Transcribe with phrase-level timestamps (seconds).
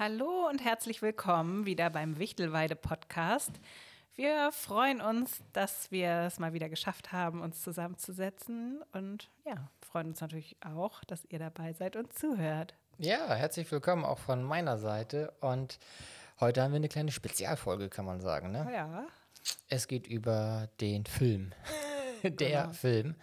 [0.00, 3.50] Hallo und herzlich willkommen wieder beim Wichtelweide Podcast.
[4.14, 10.06] Wir freuen uns, dass wir es mal wieder geschafft haben, uns zusammenzusetzen und ja, freuen
[10.06, 12.76] uns natürlich auch, dass ihr dabei seid und zuhört.
[12.96, 15.78] Ja, herzlich willkommen auch von meiner Seite und
[16.40, 18.52] heute haben wir eine kleine Spezialfolge, kann man sagen.
[18.52, 18.70] Ne?
[18.72, 19.06] Ja.
[19.68, 21.52] Es geht über den Film.
[22.22, 22.72] Der Genau.
[22.72, 23.16] Film.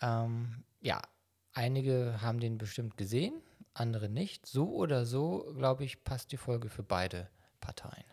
[0.00, 1.02] Ähm, ja,
[1.52, 3.34] einige haben den bestimmt gesehen,
[3.74, 4.46] andere nicht.
[4.46, 7.28] So oder so, glaube ich, passt die Folge für beide
[7.60, 8.04] Parteien.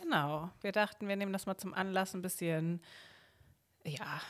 [0.00, 0.50] Genau.
[0.60, 2.80] Wir dachten, wir nehmen das mal zum Anlass, ein bisschen,
[3.84, 4.20] ja,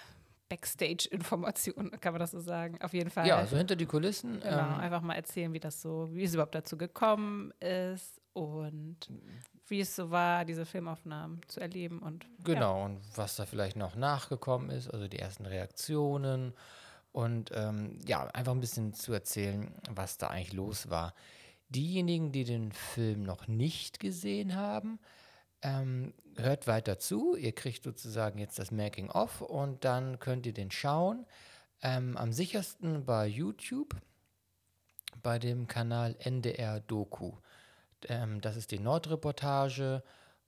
[0.48, 2.80] Backstage-Informationen, kann man das so sagen.
[2.82, 3.26] Auf jeden Fall.
[3.26, 4.40] Ja, so hinter die Kulissen.
[4.40, 8.98] Genau, Ähm, einfach mal erzählen, wie das so, wie es überhaupt dazu gekommen ist und
[9.66, 13.96] wie es so war, diese Filmaufnahmen zu erleben und Genau, und was da vielleicht noch
[13.96, 16.54] nachgekommen ist, also die ersten Reaktionen
[17.14, 21.14] und ähm, ja, einfach ein bisschen zu erzählen, was da eigentlich los war.
[21.68, 24.98] Diejenigen, die den Film noch nicht gesehen haben,
[25.62, 27.36] ähm, hört weiter zu.
[27.36, 31.24] Ihr kriegt sozusagen jetzt das Making-of und dann könnt ihr den schauen.
[31.82, 33.94] Ähm, am sichersten bei YouTube
[35.22, 37.34] bei dem Kanal NDR Doku.
[38.08, 40.02] Ähm, das ist die Nordreportage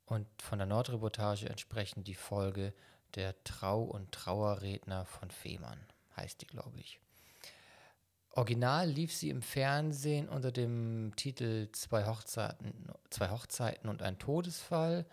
[0.05, 2.75] und von der Nordreportage entsprechend die Folge
[3.15, 5.81] der Trau- und Trauerredner von Fehmarn,
[6.17, 7.01] heißt die, glaube ich.
[8.31, 12.73] Original lief sie im Fernsehen unter dem Titel Zwei Hochzeiten,
[13.09, 15.07] Zwei Hochzeiten und ein Todesfall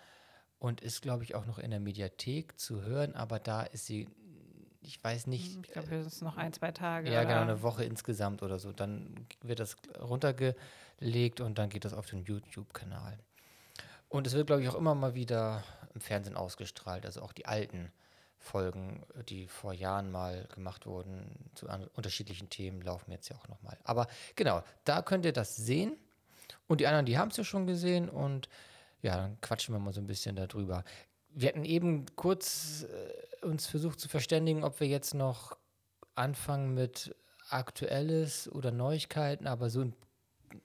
[0.59, 4.09] und ist, glaube ich, auch noch in der Mediathek zu hören, aber da ist sie,
[4.81, 7.12] ich weiß nicht, ich glaube, wir sind noch ein, zwei Tage.
[7.12, 7.30] ja, oder?
[7.30, 8.74] genau, eine Woche insgesamt oder so.
[8.74, 13.18] Dann wird das runtergelegt und dann geht das auf den YouTube-Kanal.
[14.09, 17.06] Und es wird, glaube ich, auch immer mal wieder im Fernsehen ausgestrahlt.
[17.06, 17.92] Also auch die alten
[18.44, 23.78] Folgen, die vor Jahren mal gemacht wurden zu unterschiedlichen Themen, laufen jetzt ja auch nochmal.
[23.86, 25.96] Aber genau, da könnt ihr das sehen.
[26.68, 28.09] Und die anderen, die haben es ja schon gesehen.
[28.09, 28.50] Und
[29.02, 30.84] ja, dann quatschen wir mal so ein bisschen darüber.
[31.30, 35.58] Wir hatten eben kurz äh, uns versucht zu verständigen, ob wir jetzt noch
[36.16, 37.16] anfangen mit
[37.50, 39.92] Aktuelles oder Neuigkeiten, aber so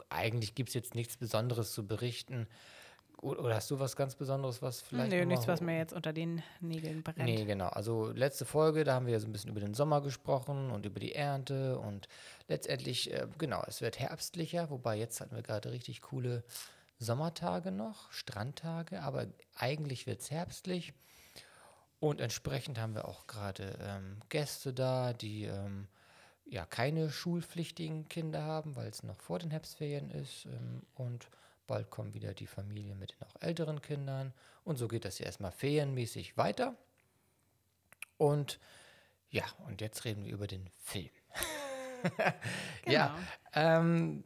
[0.08, 2.48] eigentlich gibt es jetzt nichts Besonderes zu berichten.
[3.20, 5.12] Oder hast du was ganz Besonderes, was vielleicht.
[5.12, 7.18] Noch nichts, was mir jetzt unter den Nägeln brennt.
[7.18, 7.66] Nee, genau.
[7.66, 10.86] Also letzte Folge, da haben wir ja so ein bisschen über den Sommer gesprochen und
[10.86, 12.08] über die Ernte und
[12.46, 16.44] letztendlich, äh, genau, es wird herbstlicher, wobei jetzt hatten wir gerade richtig coole
[17.00, 20.94] Sommertage noch, Strandtage, aber eigentlich wird es herbstlich.
[22.00, 25.88] Und entsprechend haben wir auch gerade ähm, Gäste da, die ähm,
[26.44, 30.46] ja keine schulpflichtigen Kinder haben, weil es noch vor den Herbstferien ist.
[30.46, 31.28] Ähm, und
[31.68, 34.34] bald kommen wieder die Familien mit den auch älteren Kindern.
[34.64, 36.74] Und so geht das ja erstmal ferienmäßig weiter.
[38.16, 38.58] Und
[39.30, 41.10] ja, und jetzt reden wir über den Film.
[42.86, 43.18] Ja,
[43.54, 44.22] ähm,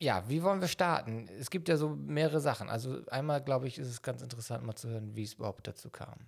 [0.00, 1.28] ja, wie wollen wir starten?
[1.38, 2.68] Es gibt ja so mehrere Sachen.
[2.68, 5.90] Also einmal, glaube ich, ist es ganz interessant, mal zu hören, wie es überhaupt dazu
[5.90, 6.18] kam.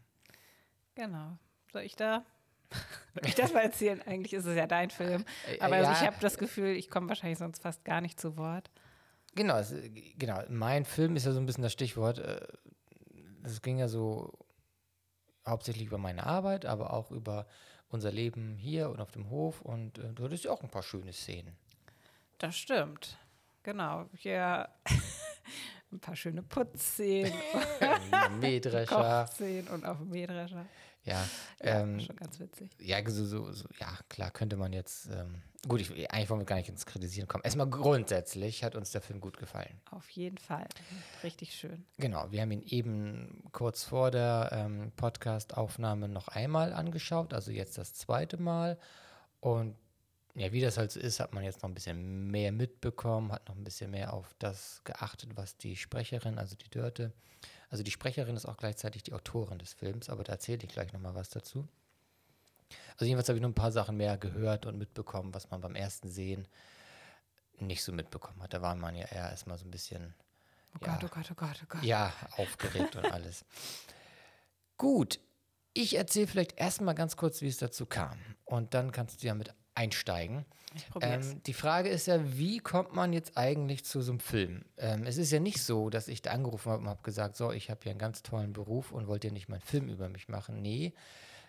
[0.94, 1.36] Genau.
[1.72, 2.24] Soll ich da?
[3.14, 4.00] Soll ich das mal erzählen?
[4.02, 5.24] Eigentlich ist es ja dein Film.
[5.48, 5.96] Äh, Aber also ja.
[5.96, 8.70] ich habe das Gefühl, ich komme wahrscheinlich sonst fast gar nicht zu Wort.
[9.34, 9.74] Genau, es,
[10.18, 10.42] genau.
[10.48, 12.18] Mein Film ist ja so ein bisschen das Stichwort.
[12.18, 12.40] äh,
[13.42, 14.32] Es ging ja so
[15.46, 17.46] hauptsächlich über meine Arbeit, aber auch über
[17.88, 19.60] unser Leben hier und auf dem Hof.
[19.60, 21.56] Und äh, du hattest ja auch ein paar schöne Szenen.
[22.38, 23.18] Das stimmt.
[23.62, 24.06] Genau.
[24.16, 24.68] Hier
[25.92, 27.32] ein paar schöne Putzszenen,
[28.40, 29.24] Mähdrescher.
[29.26, 30.66] Kochszenen und auf dem Mähdrescher.
[31.04, 31.22] Ja,
[31.62, 32.70] Ja, ähm, schon ganz witzig.
[32.80, 35.06] ja, so, so, so, ja, klar könnte man jetzt.
[35.10, 37.44] Ähm, gut, ich, eigentlich wollen wir gar nicht ins Kritisieren kommen.
[37.44, 39.80] Erstmal grundsätzlich hat uns der Film gut gefallen.
[39.90, 40.66] Auf jeden Fall.
[41.22, 41.84] Richtig schön.
[41.98, 47.76] Genau, wir haben ihn eben kurz vor der ähm, Podcast-Aufnahme noch einmal angeschaut, also jetzt
[47.78, 48.78] das zweite Mal.
[49.40, 49.76] Und
[50.34, 53.46] ja, wie das halt so ist, hat man jetzt noch ein bisschen mehr mitbekommen, hat
[53.48, 57.12] noch ein bisschen mehr auf das geachtet, was die Sprecherin, also die Dörte,
[57.74, 60.92] also die Sprecherin ist auch gleichzeitig die Autorin des Films, aber da erzähle ich gleich
[60.92, 61.66] nochmal was dazu.
[62.92, 65.74] Also jedenfalls habe ich noch ein paar Sachen mehr gehört und mitbekommen, was man beim
[65.74, 66.46] ersten Sehen
[67.58, 68.54] nicht so mitbekommen hat.
[68.54, 70.14] Da war man ja eher erstmal so ein bisschen
[70.76, 71.82] Oh ja, Gott, oh Gott, oh Gott, oh Gott.
[71.82, 73.44] ja, aufgeregt und alles.
[74.76, 75.18] Gut,
[75.72, 78.20] ich erzähle vielleicht erstmal ganz kurz, wie es dazu kam.
[78.44, 80.44] Und dann kannst du ja mit einsteigen.
[81.00, 84.64] Ähm, die Frage ist ja, wie kommt man jetzt eigentlich zu so einem Film?
[84.76, 87.52] Ähm, es ist ja nicht so, dass ich da angerufen habe und habe gesagt, so,
[87.52, 90.08] ich habe hier einen ganz tollen Beruf und wollt ihr nicht mal einen Film über
[90.08, 90.62] mich machen?
[90.62, 90.92] Nee,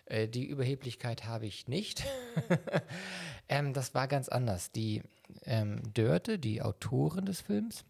[0.06, 2.04] äh, die Überheblichkeit habe ich nicht.
[3.48, 4.70] ähm, das war ganz anders.
[4.70, 5.02] Die
[5.44, 7.84] ähm, Dörte, die Autorin des Films,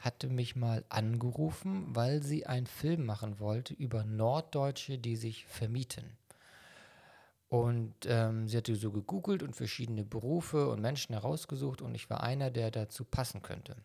[0.00, 6.04] hatte mich mal angerufen, weil sie einen Film machen wollte über Norddeutsche, die sich vermieten.
[7.48, 12.22] Und ähm, sie hatte so gegoogelt und verschiedene Berufe und Menschen herausgesucht und ich war
[12.22, 13.76] einer, der dazu passen könnte.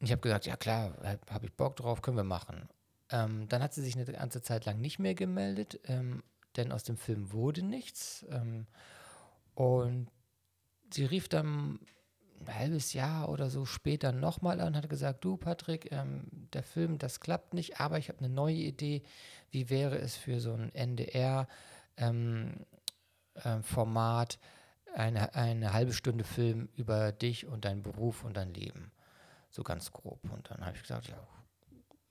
[0.00, 0.94] ich habe gesagt, ja klar,
[1.30, 2.68] habe ich Bock drauf, können wir machen.
[3.10, 6.22] Ähm, dann hat sie sich eine ganze Zeit lang nicht mehr gemeldet, ähm,
[6.56, 8.26] denn aus dem Film wurde nichts.
[8.30, 8.66] Ähm,
[9.54, 10.08] und
[10.92, 11.78] sie rief dann
[12.48, 16.62] ein halbes Jahr oder so später nochmal an und hat gesagt, du Patrick, ähm, der
[16.62, 19.02] Film, das klappt nicht, aber ich habe eine neue Idee.
[19.50, 21.46] Wie wäre es für so ein NDR
[21.96, 22.66] ähm,
[23.34, 23.58] äh,
[24.94, 28.92] eine, eine halbe Stunde Film über dich und deinen Beruf und dein Leben?
[29.50, 30.20] So ganz grob.
[30.32, 31.18] Und dann habe ich gesagt, ja,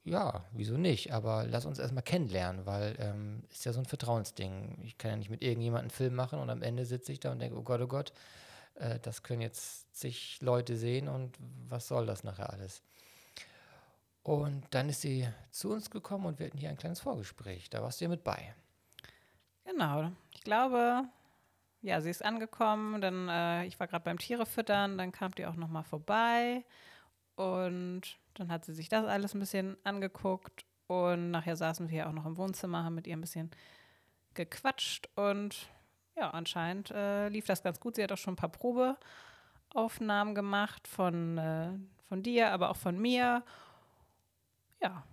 [0.06, 1.14] ja, wieso nicht?
[1.14, 4.78] Aber lass uns erstmal kennenlernen, weil ähm, ist ja so ein Vertrauensding.
[4.84, 7.32] Ich kann ja nicht mit irgendjemandem einen Film machen und am Ende sitze ich da
[7.32, 8.12] und denke, oh Gott, oh Gott,
[8.76, 11.38] äh, das können jetzt zig Leute sehen und
[11.68, 12.82] was soll das nachher alles?
[14.24, 17.70] Und dann ist sie zu uns gekommen und wir hatten hier ein kleines Vorgespräch.
[17.70, 18.56] Da warst du ja mit bei.
[19.66, 20.12] Genau.
[20.32, 21.04] Ich glaube,
[21.82, 23.02] ja, sie ist angekommen.
[23.02, 24.98] Dann, äh, ich war gerade beim Tiere füttern.
[24.98, 26.64] Dann kam die auch noch mal vorbei
[27.36, 32.14] und dann hat sie sich das alles ein bisschen angeguckt und nachher saßen wir auch
[32.14, 33.52] noch im Wohnzimmer, haben mit ihr ein bisschen
[34.34, 35.70] gequatscht und
[36.16, 37.96] ja, anscheinend äh, lief das ganz gut.
[37.96, 41.70] Sie hat auch schon ein paar Probeaufnahmen gemacht von, äh,
[42.08, 43.44] von dir, aber auch von mir.
[44.82, 45.04] Ja,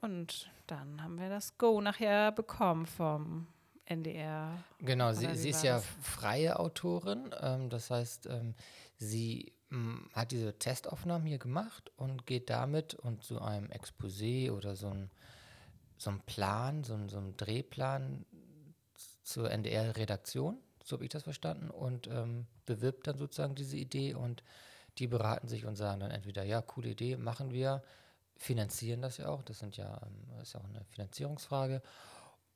[0.00, 3.46] und dann haben wir das Go nachher bekommen vom
[3.84, 4.62] NDR.
[4.78, 7.30] Genau, sie, sie ist ja freie Autorin.
[7.40, 8.54] Ähm, das heißt, ähm,
[8.96, 9.52] sie
[10.14, 15.10] hat diese Testaufnahmen hier gemacht und geht damit und zu einem Exposé oder so ein,
[15.96, 18.24] so ein Plan, so ein, so ein Drehplan
[19.22, 24.42] zur NDR-Redaktion, so habe ich das verstanden, und ähm, bewirbt dann sozusagen diese Idee und
[24.98, 27.82] die beraten sich und sagen dann entweder, ja, coole Idee, machen wir,
[28.36, 31.82] finanzieren das ja auch, das sind ja, ähm, ist ja auch eine Finanzierungsfrage,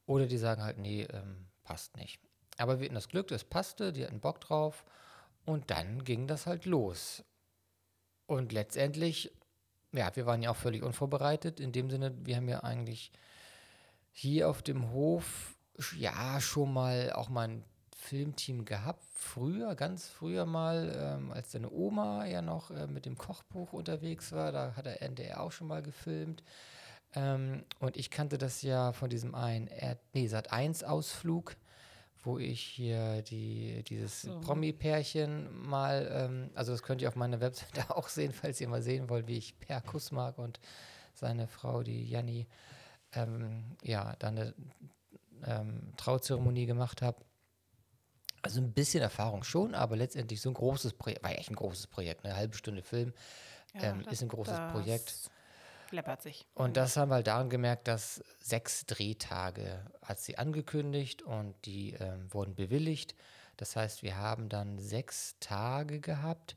[0.07, 2.21] oder die sagen halt, nee, ähm, passt nicht.
[2.59, 4.85] Aber wir hatten das Glück, es passte, die hatten Bock drauf
[5.45, 7.25] und dann ging das halt los.
[8.27, 9.33] Und letztendlich,
[9.93, 11.61] ja, wir waren ja auch völlig unvorbereitet.
[11.61, 13.13] In dem Sinne, wir haben ja eigentlich
[14.13, 15.54] hier auf dem Hof
[15.99, 17.65] ja schon mal auch mal ein
[17.97, 19.05] Filmteam gehabt.
[19.15, 24.33] Früher, ganz früher mal, ähm, als deine Oma ja noch äh, mit dem Kochbuch unterwegs
[24.33, 26.43] war, da hat der NDR auch schon mal gefilmt.
[27.15, 29.71] Ähm, und ich kannte das ja von diesem einen,
[30.13, 31.57] nee, Sat 1 Ausflug
[32.25, 34.41] wo ich hier die, dieses so.
[34.41, 38.83] Promi-Pärchen mal, ähm, also das könnt ihr auf meiner Webseite auch sehen, falls ihr mal
[38.83, 40.59] sehen wollt, wie ich Per Kussmark und
[41.13, 42.47] seine Frau, die Janni,
[43.13, 44.55] ähm, ja, dann eine
[45.47, 47.19] ähm, Trauzeremonie gemacht habe.
[48.43, 51.87] Also ein bisschen Erfahrung schon, aber letztendlich so ein großes Projekt, war echt ein großes
[51.87, 53.15] Projekt, eine halbe Stunde Film,
[53.73, 55.31] ja, ähm, ist ein großes Projekt
[55.95, 56.47] läppert sich.
[56.55, 61.95] Und das haben wir halt daran gemerkt, dass sechs Drehtage hat sie angekündigt und die
[61.95, 63.15] ähm, wurden bewilligt.
[63.57, 66.57] Das heißt, wir haben dann sechs Tage gehabt,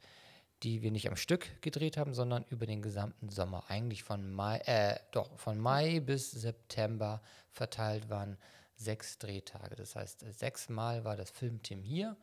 [0.64, 3.66] die wir nicht am Stück gedreht haben, sondern über den gesamten Sommer.
[3.70, 8.38] Eigentlich von Mai, äh, doch, von Mai bis September verteilt waren
[8.78, 9.76] sechs Drehtage.
[9.76, 12.16] Das heißt, sechsmal war das Filmteam hier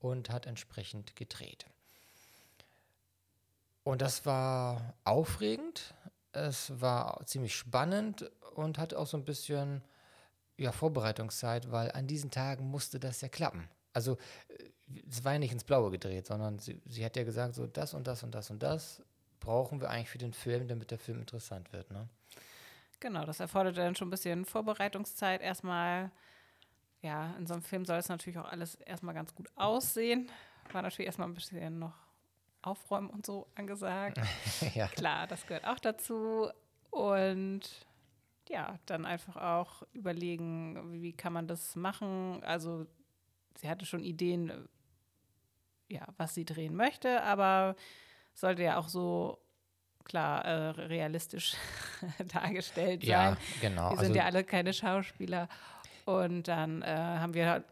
[0.00, 1.66] und hat entsprechend gedreht.
[3.84, 5.94] Und das war aufregend,
[6.32, 9.82] es war ziemlich spannend und hatte auch so ein bisschen
[10.56, 13.68] ja, Vorbereitungszeit, weil an diesen Tagen musste das ja klappen.
[13.92, 14.16] Also
[14.48, 17.66] äh, es war ja nicht ins Blaue gedreht, sondern sie, sie hat ja gesagt, so
[17.66, 19.02] das und das und das und das
[19.40, 21.90] brauchen wir eigentlich für den Film, damit der Film interessant wird.
[21.90, 22.08] Ne?
[23.02, 25.40] Genau, das erfordert dann schon ein bisschen Vorbereitungszeit.
[25.40, 26.12] Erstmal,
[27.00, 30.30] ja, in so einem Film soll es natürlich auch alles erstmal ganz gut aussehen.
[30.70, 31.96] War natürlich erstmal ein bisschen noch
[32.62, 34.20] Aufräumen und so angesagt.
[34.76, 34.86] ja.
[34.86, 36.48] Klar, das gehört auch dazu.
[36.90, 37.62] Und
[38.48, 42.44] ja, dann einfach auch überlegen, wie kann man das machen.
[42.44, 42.86] Also
[43.56, 44.68] sie hatte schon Ideen,
[45.88, 47.74] ja, was sie drehen möchte, aber
[48.32, 49.41] sollte ja auch so
[50.04, 51.54] klar äh, realistisch
[52.32, 53.10] dargestellt sein.
[53.10, 53.90] Ja, genau.
[53.90, 55.48] Wir sind also, ja alle keine Schauspieler.
[56.04, 57.64] Und dann äh, haben wir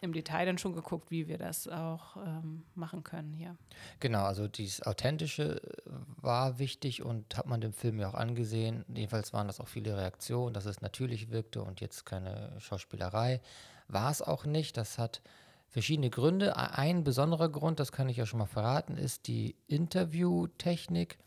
[0.00, 3.56] im Detail dann schon geguckt, wie wir das auch ähm, machen können hier.
[4.00, 8.84] Genau, also dieses Authentische äh, war wichtig und hat man dem Film ja auch angesehen.
[8.88, 13.40] Jedenfalls waren das auch viele Reaktionen, dass es natürlich wirkte und jetzt keine Schauspielerei.
[13.88, 14.76] War es auch nicht.
[14.76, 15.20] Das hat
[15.68, 16.56] verschiedene Gründe.
[16.56, 21.18] Ein besonderer Grund, das kann ich ja schon mal verraten, ist die Interviewtechnik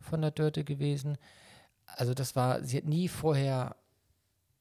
[0.00, 1.18] von der Dörte gewesen.
[1.86, 3.76] Also das war, sie hat nie vorher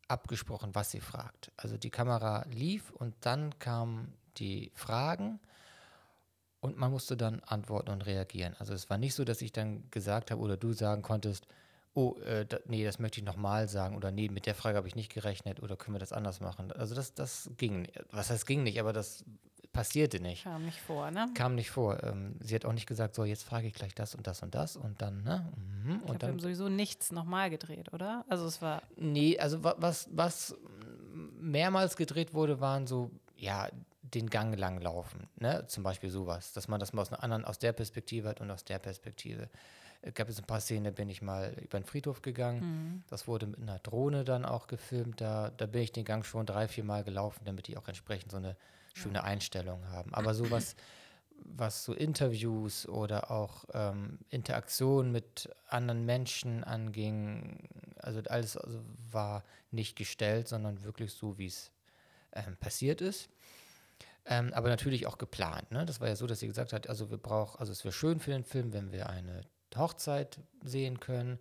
[0.07, 1.51] abgesprochen, was sie fragt.
[1.57, 5.39] Also die Kamera lief und dann kamen die Fragen
[6.59, 8.55] und man musste dann antworten und reagieren.
[8.59, 11.47] Also es war nicht so, dass ich dann gesagt habe oder du sagen konntest,
[11.93, 14.87] oh, äh, da, nee, das möchte ich nochmal sagen oder nee, mit der Frage habe
[14.87, 16.71] ich nicht gerechnet oder können wir das anders machen.
[16.71, 19.25] Also das, das ging, was heißt ging nicht, aber das
[19.77, 20.43] passierte nicht.
[20.43, 21.27] Kam nicht vor, ne?
[21.33, 22.03] Kam nicht vor.
[22.03, 24.53] Ähm, sie hat auch nicht gesagt, so, jetzt frage ich gleich das und das und
[24.55, 25.51] das und dann, ne?
[25.83, 25.89] Mhm.
[25.89, 28.25] Ich Und glaub, wir haben sowieso nichts nochmal gedreht, oder?
[28.29, 30.55] Also es war, Nee, also wa- was, was
[31.39, 33.69] mehrmals gedreht wurde, waren so, ja,
[34.01, 35.27] den Gang lang laufen.
[35.37, 35.65] Ne?
[35.67, 38.49] Zum Beispiel sowas, dass man das mal aus einer anderen, aus der Perspektive hat und
[38.51, 39.49] aus der Perspektive.
[40.01, 43.03] Es gab jetzt ein paar Szenen, da bin ich mal über den Friedhof gegangen.
[43.09, 45.19] Das wurde mit einer Drohne dann auch gefilmt.
[45.19, 48.31] Da, da bin ich den Gang schon drei, vier Mal gelaufen, damit die auch entsprechend
[48.31, 48.55] so eine
[48.97, 50.13] schöne Einstellung haben.
[50.13, 50.75] Aber sowas,
[51.43, 59.43] was so Interviews oder auch ähm, Interaktion mit anderen Menschen anging, also alles also war
[59.71, 61.71] nicht gestellt, sondern wirklich so, wie es
[62.33, 63.29] ähm, passiert ist.
[64.25, 65.71] Ähm, aber natürlich auch geplant.
[65.71, 65.85] Ne?
[65.85, 68.19] Das war ja so, dass sie gesagt hat, also wir brauchen, also es wäre schön
[68.19, 69.41] für den Film, wenn wir eine
[69.75, 71.39] Hochzeit sehen können,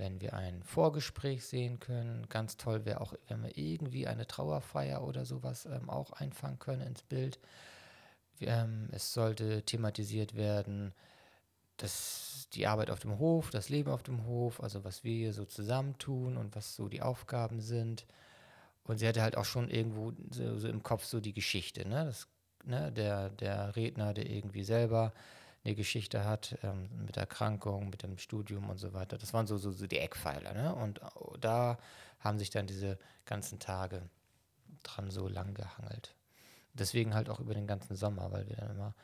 [0.00, 2.26] wenn wir ein Vorgespräch sehen können.
[2.30, 6.80] Ganz toll wäre auch, wenn wir irgendwie eine Trauerfeier oder sowas ähm, auch einfangen können
[6.80, 7.38] ins Bild.
[8.40, 10.94] Ähm, es sollte thematisiert werden,
[11.76, 15.32] dass die Arbeit auf dem Hof, das Leben auf dem Hof, also was wir hier
[15.34, 18.06] so zusammentun und was so die Aufgaben sind.
[18.84, 22.06] Und sie hatte halt auch schon irgendwo so, so im Kopf so die Geschichte, ne?
[22.06, 22.26] Das,
[22.64, 22.90] ne?
[22.90, 25.12] Der, der Redner, der irgendwie selber
[25.64, 29.18] eine Geschichte hat ähm, mit Erkrankung, mit dem Studium und so weiter.
[29.18, 30.74] Das waren so, so, so die Eckpfeiler, ne?
[30.74, 31.00] Und
[31.40, 31.78] da
[32.20, 34.02] haben sich dann diese ganzen Tage
[34.82, 36.14] dran so lang gehangelt.
[36.72, 38.94] Deswegen halt auch über den ganzen Sommer, weil wir dann immer,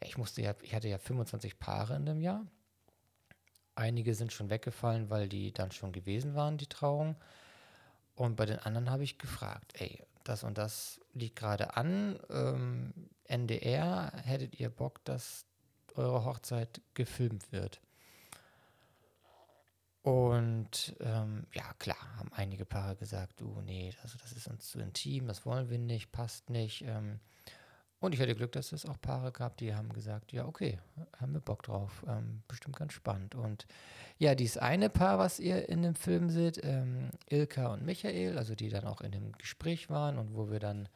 [0.00, 2.46] ich musste ja, ich hatte ja 25 Paare in dem Jahr.
[3.74, 7.16] Einige sind schon weggefallen, weil die dann schon gewesen waren, die Trauung.
[8.14, 12.20] Und bei den anderen habe ich gefragt, ey, das und das liegt gerade an.
[12.30, 12.92] Ähm,
[13.24, 15.46] NDR, hättet ihr Bock, dass
[15.94, 17.80] eure Hochzeit gefilmt wird?
[20.02, 24.78] Und ähm, ja, klar, haben einige Paare gesagt, du, nee, also das ist uns zu
[24.78, 26.82] intim, das wollen wir nicht, passt nicht.
[26.82, 27.20] Ähm,
[28.00, 30.78] und ich hatte Glück, dass es auch Paare gab, die haben gesagt, ja, okay,
[31.18, 33.34] haben wir Bock drauf, ähm, bestimmt ganz spannend.
[33.34, 33.66] Und
[34.18, 38.54] ja, dieses eine Paar, was ihr in dem Film seht, ähm, Ilka und Michael, also
[38.54, 40.86] die dann auch in dem Gespräch waren und wo wir dann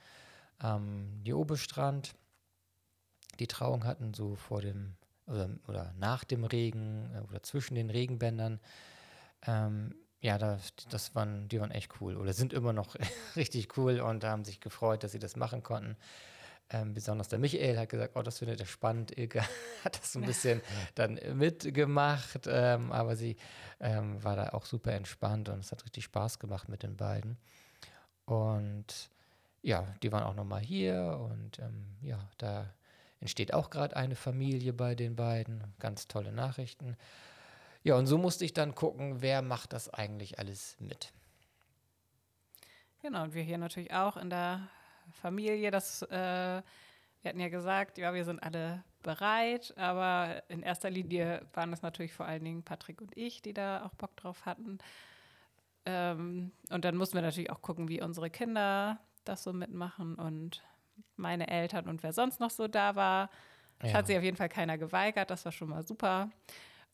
[0.59, 2.15] am Niobe-Strand
[3.39, 7.91] die Trauung hatten, so vor dem oder, oder nach dem Regen äh, oder zwischen den
[7.91, 8.61] Regenbändern.
[9.47, 12.97] Ähm, ja, das, das waren, die waren echt cool oder sind immer noch
[13.37, 15.97] richtig cool und haben sich gefreut, dass sie das machen konnten.
[16.71, 19.17] Ähm, besonders der Michael hat gesagt, oh, das findet er spannend.
[19.17, 19.43] Ilka
[19.85, 20.61] hat das so ein bisschen
[20.95, 23.37] dann mitgemacht, ähm, aber sie
[23.81, 27.39] ähm, war da auch super entspannt und es hat richtig Spaß gemacht mit den beiden.
[28.27, 29.11] Und
[29.63, 32.67] ja, die waren auch nochmal hier und ähm, ja, da
[33.21, 35.63] entsteht auch gerade eine Familie bei den beiden.
[35.79, 36.97] Ganz tolle Nachrichten.
[37.83, 41.13] Ja, und so musste ich dann gucken, wer macht das eigentlich alles mit.
[43.01, 44.69] genau, und wir hier natürlich auch in der
[45.13, 46.63] Familie, das, äh,
[47.23, 51.83] wir hatten ja gesagt, ja, wir sind alle bereit, aber in erster Linie waren es
[51.83, 54.79] natürlich vor allen Dingen Patrick und ich, die da auch Bock drauf hatten.
[55.87, 60.63] Ähm, und dann mussten wir natürlich auch gucken, wie unsere Kinder das so mitmachen und
[61.17, 63.31] meine Eltern und wer sonst noch so da war.
[63.83, 63.93] Ja.
[63.95, 66.31] hat sich auf jeden Fall keiner geweigert, das war schon mal super.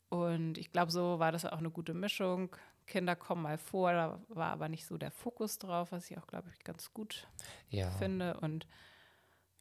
[0.09, 2.55] Und ich glaube, so war das auch eine gute Mischung.
[2.85, 6.27] Kinder kommen mal vor, da war aber nicht so der Fokus drauf, was ich auch,
[6.27, 7.27] glaube ich, ganz gut
[7.69, 8.39] Ja, finde.
[8.39, 8.67] Und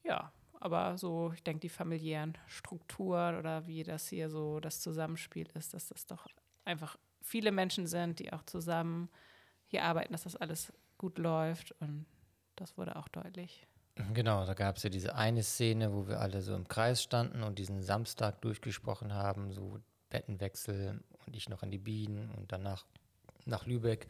[0.02, 5.48] ja, aber so, ich denke, die familiären Strukturen oder wie das hier so das Zusammenspiel
[5.54, 6.26] ist, dass das doch
[6.64, 9.08] einfach viele Menschen sind, die auch zusammen
[9.66, 11.72] hier arbeiten, dass das alles gut läuft.
[11.80, 12.06] Und
[12.56, 13.66] das wurde auch deutlich.
[14.12, 14.44] Genau.
[14.46, 17.58] Da gab es ja diese eine Szene, wo wir alle so im Kreis standen und
[17.58, 19.78] diesen Samstag durchgesprochen haben, so
[20.10, 22.84] Bettenwechsel und ich noch an die Bienen und danach
[23.46, 24.06] nach Lübeck.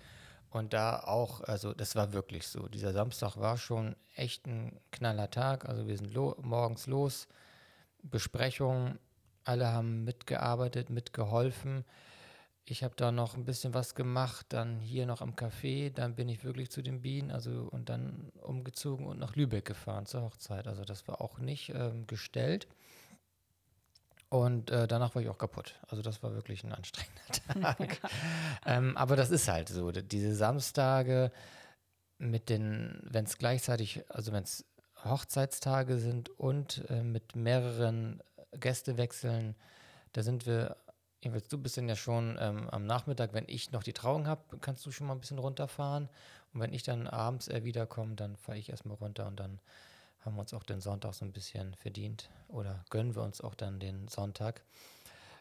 [0.51, 2.69] Und da auch, also das war wirklich so.
[2.69, 5.69] Dieser Samstag war schon echt ein knaller Tag.
[5.69, 7.27] Also wir sind lo morgens los,
[8.03, 8.99] Besprechung,
[9.43, 11.85] alle haben mitgearbeitet, mitgeholfen.
[12.67, 16.31] Ich habe da noch ein bisschen was gemacht, dann hier noch am Café, dann bin
[16.31, 20.67] ich wirklich zu den Bienen, also und dann umgezogen und nach Lübeck gefahren zur Hochzeit.
[20.67, 22.67] Also das war auch nicht ähm, gestellt.
[24.31, 25.79] Und äh, danach war ich auch kaputt.
[25.89, 28.01] Also das war wirklich ein anstrengender Tag.
[28.67, 29.93] ähm, aber das ist halt so.
[29.93, 31.31] Diese Samstage
[32.19, 34.65] mit den, wenn es gleichzeitig, also wenn es
[35.05, 39.55] Hochzeitstage sind und äh, mit mehreren Gästewechseln,
[40.13, 40.77] da sind wir,
[41.25, 44.59] jedenfalls du bist dann ja schon ähm, am Nachmittag, wenn ich noch die Trauung habe,
[44.61, 46.09] kannst du schon mal ein bisschen runterfahren.
[46.53, 49.59] Und wenn ich dann abends äh, wiederkomme, dann fahre ich erstmal runter und dann
[50.21, 53.55] haben wir uns auch den Sonntag so ein bisschen verdient oder gönnen wir uns auch
[53.55, 54.63] dann den Sonntag.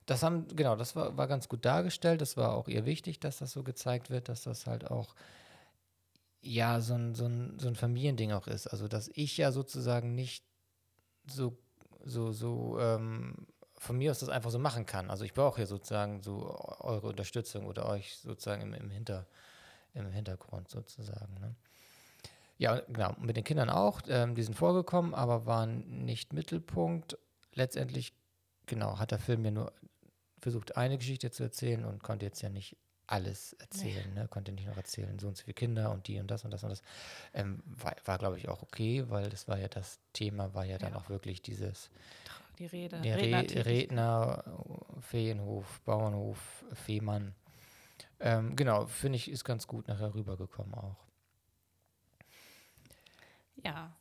[0.06, 2.20] Das haben, genau, das war, war ganz gut dargestellt.
[2.20, 5.16] Das war auch ihr wichtig, dass das so gezeigt wird, dass das halt auch
[6.42, 8.68] ja so ein, so ein, so ein Familiending auch ist.
[8.68, 10.44] Also, dass ich ja sozusagen nicht
[11.26, 11.58] so,
[12.04, 13.48] so, so ähm,
[13.84, 15.10] von mir aus das einfach so machen kann.
[15.10, 19.28] Also ich brauche ja sozusagen so eure Unterstützung oder euch sozusagen im, im, Hinter,
[19.94, 21.34] im Hintergrund sozusagen.
[21.40, 21.56] Ne?
[22.58, 24.02] Ja, genau, mit den Kindern auch.
[24.08, 27.18] Ähm, die sind vorgekommen, aber waren nicht Mittelpunkt.
[27.54, 28.14] Letztendlich,
[28.66, 29.74] genau, hat der Film mir nur
[30.40, 34.22] versucht, eine Geschichte zu erzählen und konnte jetzt ja nicht alles erzählen, nee.
[34.22, 34.28] ne?
[34.30, 36.64] konnte nicht noch erzählen, so und so viele Kinder und die und das und das
[36.64, 36.82] und das.
[37.34, 40.74] Ähm, war, war glaube ich, auch okay, weil das war ja das Thema, war ja,
[40.74, 40.78] ja.
[40.78, 41.90] dann auch wirklich dieses
[42.64, 44.44] die Rede, der Redner, Redner
[45.02, 47.36] Feenhof, Bauernhof, Fehmarn.
[48.20, 50.98] Ähm, genau, finde ich, ist ganz gut nachher rübergekommen auch.
[53.64, 53.96] Ja,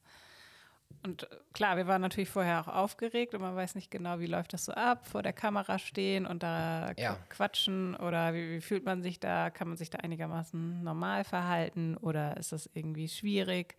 [1.03, 4.27] und äh, klar, wir waren natürlich vorher auch aufgeregt und man weiß nicht genau, wie
[4.27, 7.17] läuft das so ab, vor der Kamera stehen und da ja.
[7.29, 9.51] quatschen oder wie, wie, fühlt man sich da?
[9.51, 13.77] Kann man sich da einigermaßen normal verhalten oder ist das irgendwie schwierig?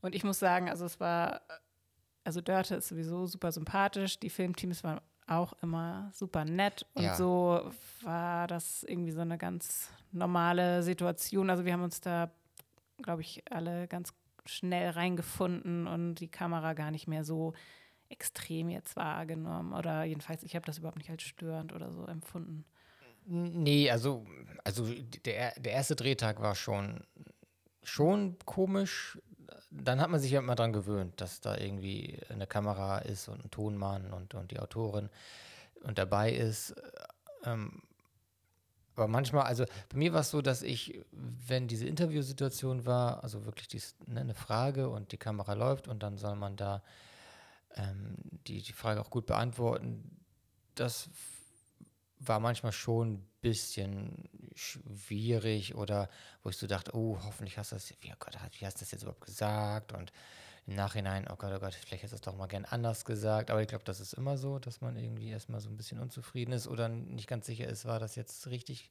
[0.00, 1.42] Und ich muss sagen, also es war,
[2.24, 7.14] also Dörte ist sowieso super sympathisch, die Filmteams waren auch immer super nett und ja.
[7.14, 7.70] so
[8.02, 11.50] war das irgendwie so eine ganz normale Situation.
[11.50, 12.30] Also wir haben uns da,
[13.00, 14.12] glaube ich, alle ganz
[14.44, 17.54] schnell reingefunden und die Kamera gar nicht mehr so
[18.08, 19.72] extrem jetzt wahrgenommen.
[19.72, 22.64] Oder jedenfalls, ich habe das überhaupt nicht als störend oder so empfunden.
[23.26, 24.26] Nee, also,
[24.64, 24.86] also
[25.24, 27.04] der, der erste Drehtag war schon,
[27.82, 29.18] schon komisch.
[29.70, 33.44] Dann hat man sich ja immer dran gewöhnt, dass da irgendwie eine Kamera ist und
[33.44, 35.08] ein Tonmann und, und die Autorin
[35.82, 36.74] und dabei ist.
[37.44, 37.82] Ähm,
[38.96, 43.46] aber manchmal, also bei mir war es so, dass ich, wenn diese Interviewsituation war, also
[43.46, 46.82] wirklich dies, ne, eine Frage und die Kamera läuft und dann soll man da
[47.76, 48.16] ähm,
[48.46, 50.18] die, die Frage auch gut beantworten,
[50.74, 51.08] das
[52.20, 56.08] war manchmal schon ein bisschen schwierig oder
[56.42, 58.80] wo ich so dachte, oh, hoffentlich hast du das, wie, oh Gott, wie hast du
[58.80, 60.12] das jetzt überhaupt gesagt und
[60.66, 63.50] im Nachhinein, oh Gott, oh Gott, vielleicht hättest du es doch mal gern anders gesagt.
[63.50, 66.52] Aber ich glaube, das ist immer so, dass man irgendwie erstmal so ein bisschen unzufrieden
[66.52, 68.90] ist oder nicht ganz sicher ist, war das jetzt richtig.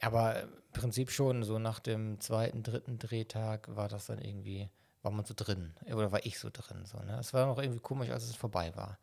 [0.00, 4.70] Aber im Prinzip schon, so nach dem zweiten, dritten Drehtag war das dann irgendwie,
[5.02, 5.74] war man so drin.
[5.86, 6.84] Oder war ich so drin.
[6.84, 7.18] So, ne?
[7.18, 8.98] Es war noch irgendwie komisch, als es vorbei war.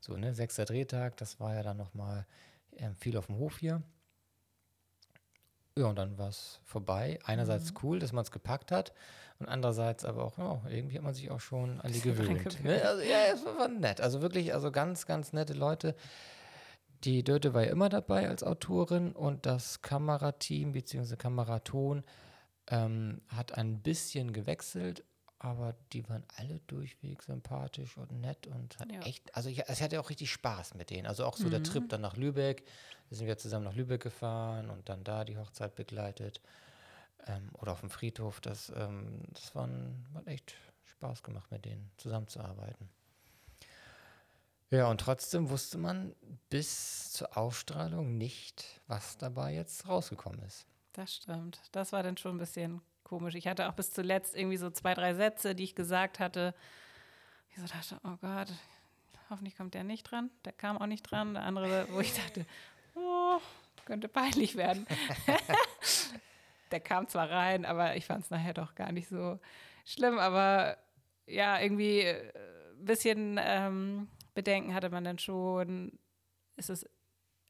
[0.00, 2.26] So, ne, sechster Drehtag, das war ja dann nochmal
[2.76, 3.82] ähm, viel auf dem Hof hier.
[5.76, 7.18] Ja, und dann war es vorbei.
[7.24, 7.78] Einerseits mhm.
[7.82, 8.92] cool, dass man es gepackt hat
[9.38, 12.62] und andererseits aber auch, oh, irgendwie hat man sich auch schon an die gewöhnt.
[12.64, 12.82] Ne?
[12.84, 14.00] Also, ja, es war nett.
[14.00, 15.94] Also wirklich, also ganz, ganz nette Leute.
[17.04, 21.14] Die Dörte war ja immer dabei als Autorin und das Kamerateam bzw.
[21.14, 22.02] Kameraton
[22.66, 25.04] ähm, hat ein bisschen gewechselt,
[25.38, 29.00] aber die waren alle durchweg sympathisch und nett und hat ja.
[29.02, 31.06] echt, also ich, es hatte auch richtig Spaß mit denen.
[31.06, 31.50] Also auch so mhm.
[31.50, 32.64] der Trip dann nach Lübeck,
[33.10, 36.40] da sind wir zusammen nach Lübeck gefahren und dann da die Hochzeit begleitet
[37.26, 38.40] ähm, oder auf dem Friedhof.
[38.40, 39.68] Das, ähm, das war
[40.14, 42.88] hat echt Spaß gemacht, mit denen zusammenzuarbeiten.
[44.70, 46.14] Ja, und trotzdem wusste man
[46.50, 50.66] bis zur Ausstrahlung nicht, was dabei jetzt rausgekommen ist.
[50.92, 51.60] Das stimmt.
[51.72, 53.34] Das war dann schon ein bisschen komisch.
[53.34, 56.54] Ich hatte auch bis zuletzt irgendwie so zwei, drei Sätze, die ich gesagt hatte.
[57.50, 58.52] Ich so dachte, oh Gott,
[59.30, 60.30] hoffentlich kommt der nicht dran.
[60.44, 61.34] Der kam auch nicht dran.
[61.34, 62.46] Der andere, wo ich dachte,
[62.94, 63.38] oh,
[63.84, 64.86] könnte peinlich werden.
[66.70, 69.38] der kam zwar rein, aber ich fand es nachher doch gar nicht so
[69.84, 70.18] schlimm.
[70.18, 70.76] Aber
[71.26, 72.32] ja, irgendwie ein äh,
[72.76, 75.98] bisschen ähm, Bedenken hatte man dann schon.
[76.56, 76.88] Ist es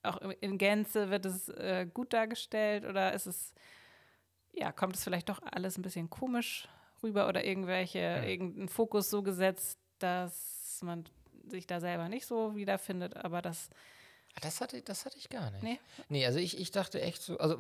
[0.03, 3.55] auch in Gänze, wird es äh, gut dargestellt oder ist es,
[4.53, 6.69] ja, kommt es vielleicht doch alles ein bisschen komisch
[7.03, 8.23] rüber oder irgendwelche, ja.
[8.25, 11.05] irgendein Fokus so gesetzt, dass man
[11.49, 13.71] sich da selber nicht so wiederfindet, aber das.
[14.43, 15.63] Das hatte, das hatte ich gar nicht.
[15.63, 17.59] Nee, nee also ich, ich dachte echt so, also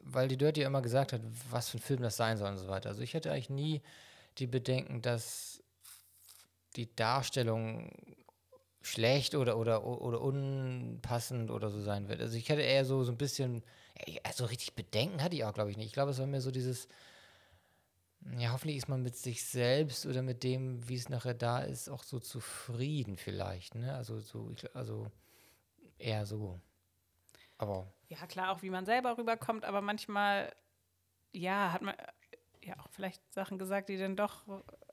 [0.00, 2.58] weil die Dirty ja immer gesagt hat, was für ein Film das sein soll und
[2.58, 2.88] so weiter.
[2.88, 3.82] Also ich hätte eigentlich nie
[4.38, 5.62] die Bedenken, dass
[6.76, 7.90] die Darstellung
[8.82, 12.20] schlecht oder, oder, oder unpassend oder so sein wird.
[12.20, 13.62] Also ich hätte eher so, so ein bisschen,
[14.22, 15.86] also richtig Bedenken hatte ich auch, glaube ich, nicht.
[15.86, 16.88] Ich glaube, es war mir so dieses,
[18.38, 21.88] ja, hoffentlich ist man mit sich selbst oder mit dem, wie es nachher da ist,
[21.88, 23.74] auch so zufrieden vielleicht.
[23.74, 23.94] Ne?
[23.94, 25.10] Also so, ich, also
[25.98, 26.60] eher so.
[27.58, 30.54] Aber ja, klar, auch wie man selber rüberkommt, aber manchmal,
[31.32, 31.94] ja, hat man
[32.62, 34.44] ja auch vielleicht Sachen gesagt, die dann doch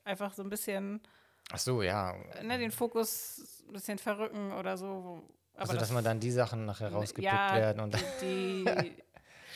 [0.04, 1.02] einfach so ein bisschen.
[1.52, 2.16] Ach so, ja.
[2.44, 5.24] Ne, den Fokus ein bisschen verrücken oder so.
[5.54, 9.04] Aber also, das, dass man dann die Sachen nachher rausgepickt ja, werden und die, die,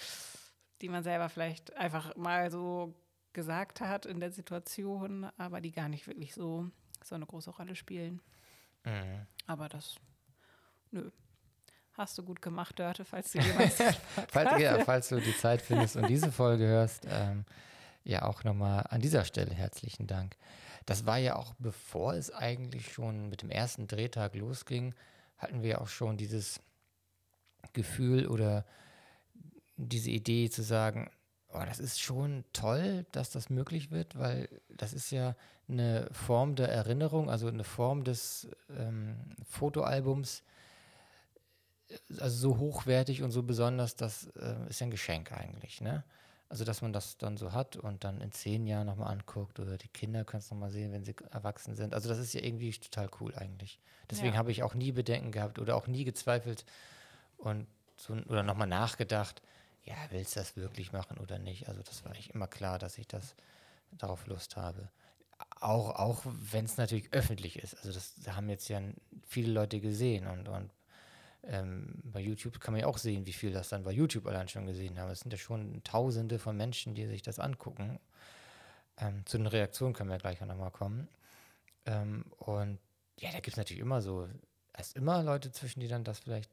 [0.82, 2.94] die man selber vielleicht einfach mal so
[3.34, 6.70] gesagt hat in der Situation, aber die gar nicht wirklich so,
[7.04, 8.22] so eine große Rolle spielen.
[8.84, 9.26] Mhm.
[9.48, 9.96] Aber das,
[10.92, 11.12] nö,
[11.98, 13.78] Hast du gut gemacht, Dörte, falls du jemals
[14.28, 17.46] falls, ja, falls du die Zeit findest und diese Folge hörst, ähm,
[18.04, 20.36] ja auch nochmal an dieser Stelle herzlichen Dank.
[20.86, 24.94] das war ja auch, bevor es eigentlich schon mit dem ersten Drehtag losging,
[25.38, 26.62] hatten wir auch schon dieses
[27.74, 28.66] Gefühl oder
[29.78, 31.10] diese Idee zu sagen,
[31.50, 35.36] oh, das ist schon toll, dass das möglich wird, weil das ist ja
[35.68, 40.44] eine Form der Erinnerung, also eine Form des ähm, Fotoalbums,
[42.20, 46.04] also so hochwertig und so besonders, das äh, ist ja ein Geschenk eigentlich, ne?
[46.50, 49.78] Also, dass man das dann so hat und dann in zehn Jahren nochmal anguckt oder
[49.78, 51.94] die Kinder können es nochmal sehen, wenn sie erwachsen sind.
[51.94, 53.80] Also, das ist ja irgendwie total cool eigentlich.
[54.12, 54.40] Deswegen Ja.
[54.40, 56.66] habe ich auch nie Bedenken gehabt oder auch nie gezweifelt
[57.38, 59.42] und so, oder nochmal nachgedacht,
[59.84, 61.68] ja, willst du das wirklich machen oder nicht?
[61.68, 63.36] Also, das war eigentlich immer klar, dass ich das
[63.92, 64.90] darauf Lust habe.
[65.60, 67.76] Auch, auch wenn es natürlich öffentlich ist.
[67.76, 68.82] Also, das haben jetzt ja
[69.28, 70.72] viele Leute gesehen und, und
[71.48, 74.48] ähm, bei YouTube kann man ja auch sehen, wie viel das dann bei YouTube allein
[74.48, 75.12] schon gesehen haben.
[75.12, 78.00] Es sind ja schon Tausende von Menschen, die sich das angucken.
[78.98, 81.08] Ähm, zu den Reaktionen können wir gleich nochmal kommen.
[81.86, 82.80] Ähm, und
[83.20, 84.28] ja, da gibt es natürlich immer so,
[84.74, 86.50] es ist immer Leute zwischen, die dann das vielleicht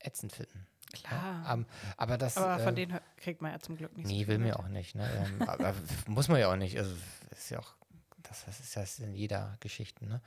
[0.00, 0.66] ätzend finden.
[0.92, 1.42] Klar.
[1.44, 2.36] Ja, ähm, aber das.
[2.36, 4.58] Aber von ähm, denen kriegt man ja zum Glück nicht so Nee, viel will mir
[4.58, 4.94] auch nicht.
[4.94, 5.08] Ne?
[5.16, 5.74] Ähm, aber
[6.06, 6.78] muss man ja auch nicht.
[6.78, 6.94] Also
[7.30, 7.74] ist ja auch,
[8.22, 10.06] das, das ist ja in jeder Geschichte.
[10.06, 10.20] Ne?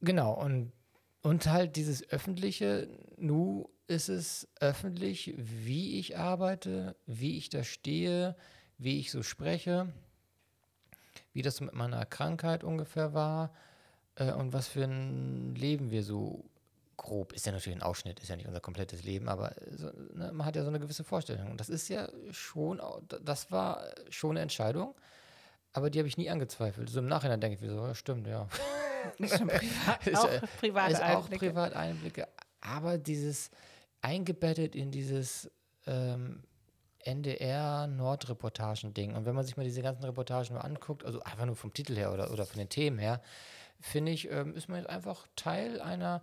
[0.00, 0.72] Genau, und,
[1.26, 2.86] und halt dieses Öffentliche,
[3.16, 8.36] nu ist es öffentlich, wie ich arbeite, wie ich da stehe,
[8.78, 9.92] wie ich so spreche,
[11.32, 13.52] wie das mit meiner Krankheit ungefähr war
[14.14, 16.44] äh, und was für ein Leben wir so
[16.96, 20.30] grob, ist ja natürlich ein Ausschnitt, ist ja nicht unser komplettes Leben, aber so, ne,
[20.32, 21.50] man hat ja so eine gewisse Vorstellung.
[21.50, 22.80] Und das ist ja schon,
[23.24, 24.94] das war schon eine Entscheidung,
[25.76, 26.88] aber die habe ich nie angezweifelt.
[26.88, 28.48] So im Nachhinein denke ich mir so, ja, stimmt, ja.
[29.18, 31.46] Ist schon privat, Ist, auch äh, private ist auch Einblicke.
[31.46, 32.28] Privateinblicke,
[32.60, 33.50] aber dieses
[34.00, 35.48] eingebettet in dieses
[35.86, 36.42] ähm,
[37.04, 39.14] NDR-Nordreportagen-Ding.
[39.14, 41.94] Und wenn man sich mal diese ganzen Reportagen mal anguckt, also einfach nur vom Titel
[41.94, 43.22] her oder, oder von den Themen her,
[43.80, 46.20] finde ich, ähm, ist man jetzt einfach Teil einer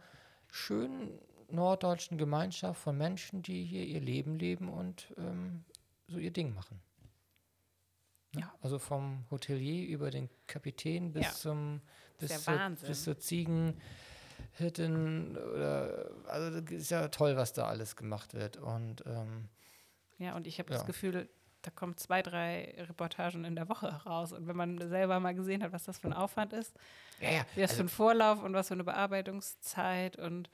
[0.51, 1.17] schönen
[1.49, 5.63] norddeutschen Gemeinschaft von Menschen, die hier ihr Leben leben und ähm,
[6.07, 6.81] so ihr Ding machen.
[8.35, 8.51] Ja.
[8.61, 11.31] Also vom Hotelier über den Kapitän bis Ja.
[11.31, 11.81] zum
[12.19, 18.33] bis, zur, bis zur Ziegenhirtin oder also das ist ja toll, was da alles gemacht
[18.33, 18.57] wird.
[18.57, 19.49] Und ähm,
[20.17, 20.77] Ja, und ich habe Ja.
[20.77, 21.29] das Gefühl,
[21.61, 24.33] da kommen zwei, drei Reportagen in der Woche raus.
[24.33, 26.73] Und wenn man selber mal gesehen hat, was das für ein Aufwand ist,
[27.21, 30.49] ja, ja, wie das also, für ein Vorlauf und was für eine Bearbeitungszeit und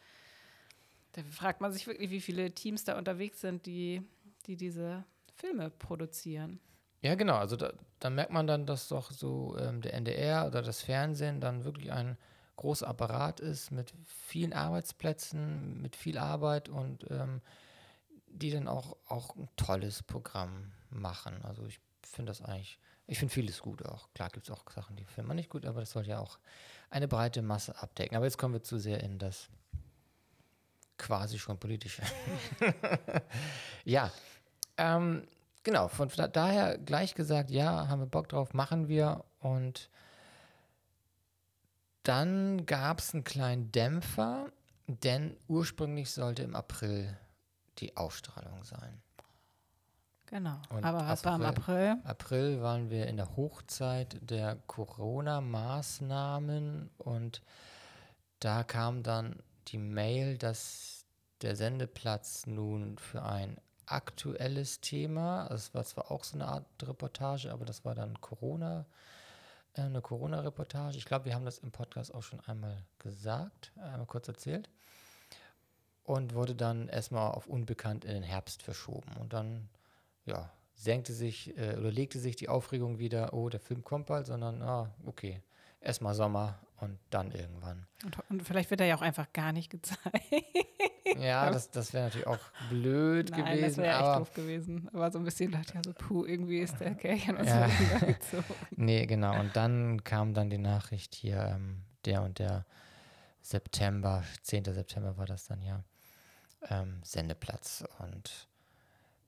[1.14, 4.04] da fragt man sich wirklich, wie viele Teams da unterwegs sind, die,
[4.46, 5.04] die diese
[5.36, 6.60] Filme produzieren.
[7.02, 10.62] Ja genau, also da, da merkt man dann, dass doch so ähm, der NDR oder
[10.62, 12.18] das Fernsehen dann wirklich ein
[12.56, 17.42] großer Apparat ist mit vielen Arbeitsplätzen, mit viel Arbeit und ähm,
[18.28, 21.44] die dann auch, auch ein tolles Programm machen.
[21.44, 24.10] Also ich finde das eigentlich, ich finde vieles gut auch.
[24.14, 26.38] Klar gibt es auch Sachen, die findet man nicht gut, aber das soll ja auch
[26.90, 28.18] eine breite Masse abdecken.
[28.18, 29.50] Aber jetzt kommen wir zu sehr in das
[30.98, 32.04] quasi schon politische.
[33.86, 34.12] ja,
[34.78, 35.28] ähm,
[35.70, 39.90] genau, von da, daher gleich gesagt, ja, haben wir Bock drauf, machen wir und
[42.04, 44.52] dann gab es einen kleinen Dämpfer,
[44.88, 47.18] denn ursprünglich sollte im April
[47.78, 49.02] die Ausstrahlung sein.
[50.26, 50.60] Genau.
[50.70, 52.10] Und Aber was war im April- April?
[52.10, 57.42] April waren wir in der Hochzeit der Corona-Maßnahmen und
[58.40, 59.36] da kam dann
[59.68, 61.06] die Mail, dass
[61.42, 63.60] der Sendeplatz nun für ein
[63.92, 68.20] aktuelles Thema, also es war zwar auch so eine Art Reportage, aber das war dann
[68.22, 68.86] Corona,
[69.74, 70.98] äh, eine Corona-Reportage.
[70.98, 74.70] Ich glaube, wir haben das im Podcast auch schon einmal gesagt, einmal kurz erzählt.
[76.04, 79.12] Und wurde dann erstmal auf unbekannt in den Herbst verschoben.
[79.20, 79.70] Und dann
[80.26, 84.26] ja, senkte sich äh, oder legte sich die Aufregung wieder, oh, der Film kommt bald,
[84.26, 85.44] sondern, ah, okay,
[85.82, 87.88] erstmal Sommer und dann irgendwann.
[88.06, 90.00] Und, und vielleicht wird er ja auch einfach gar nicht gezeigt.
[91.18, 92.40] Ja, das, das wäre natürlich auch
[92.70, 94.90] blöd Nein, das gewesen, wäre echt aber doof gewesen.
[94.94, 97.68] Aber so ein bisschen dachte ich, ja so, puh, irgendwie ist der Kerl uns Ja.
[97.68, 98.56] übergezogen.
[98.76, 99.40] nee, genau.
[99.40, 102.66] Und dann kam dann die Nachricht hier, ähm, der und der
[103.42, 104.66] September, 10.
[104.66, 105.84] September war das dann ja,
[106.70, 107.84] ähm, Sendeplatz.
[108.00, 108.48] Und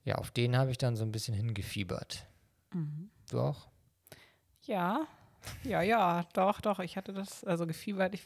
[0.04, 2.26] ja, auf den habe ich dann so ein bisschen hingefiebert.
[2.72, 3.10] Mhm.
[3.30, 3.68] Du auch?
[4.62, 5.06] Ja,
[5.64, 6.78] ja, ja, doch, doch.
[6.80, 8.24] Ich hatte das, also gefiebert, ich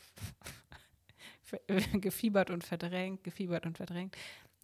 [2.01, 4.17] gefiebert und verdrängt, gefiebert und verdrängt.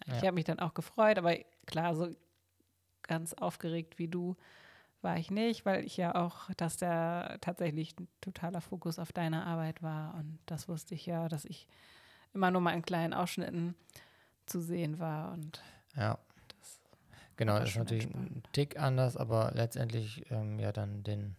[0.06, 0.22] Ich Ja.
[0.28, 1.36] habe mich dann auch gefreut, aber
[1.66, 2.10] klar, so
[3.02, 4.36] ganz aufgeregt wie du
[5.00, 9.44] war ich nicht, weil ich ja auch, dass der tatsächlich ein totaler Fokus auf deine
[9.44, 11.66] Arbeit war und das wusste ich ja, dass ich
[12.34, 13.74] immer nur mal in kleinen Ausschnitten
[14.46, 15.60] zu sehen war und
[15.96, 16.18] Ja.
[16.60, 16.80] das
[17.36, 18.48] Genau, das ist natürlich ein entspannt.
[18.52, 21.34] Tick anders, aber letztendlich ähm, ja dann den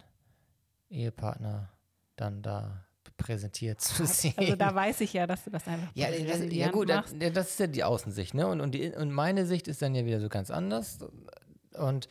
[0.94, 1.70] Ehepartner
[2.16, 2.86] dann da
[3.18, 4.34] präsentiert zu sehen.
[4.38, 7.50] Also da weiß ich ja, dass du das einfach ja, das, ja gut, das, das,
[7.52, 8.48] ist ja die Außensicht, ne?
[8.48, 11.00] Und, und, die, und meine Sicht ist dann ja wieder so ganz anders.
[11.74, 12.08] Und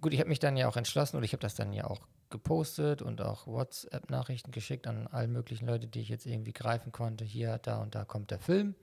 [0.00, 2.06] gut, ich habe mich dann ja auch entschlossen und ich habe das dann ja auch
[2.30, 7.24] gepostet und auch WhatsApp-Nachrichten geschickt an alle möglichen Leute, die ich jetzt irgendwie greifen konnte.
[7.24, 8.74] Hier, da und da kommt der Film.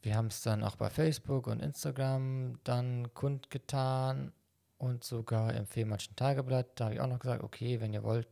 [0.00, 4.32] Wir haben es dann auch bei Facebook und Instagram dann kundgetan
[4.78, 6.68] und sogar im Fehmarnschen Tageblatt.
[6.74, 8.28] Da habe ich auch noch gesagt, okay, wenn ihr wollt,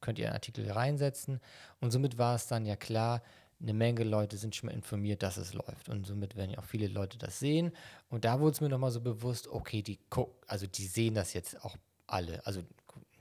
[0.00, 1.40] könnt ihr einen Artikel reinsetzen.
[1.80, 3.22] Und somit war es dann ja klar,
[3.60, 5.88] eine Menge Leute sind schon mal informiert, dass es läuft.
[5.88, 7.72] Und somit werden ja auch viele Leute das sehen.
[8.08, 9.98] Und da wurde es mir nochmal so bewusst, okay, die
[10.46, 12.44] also die sehen das jetzt auch alle.
[12.46, 12.62] Also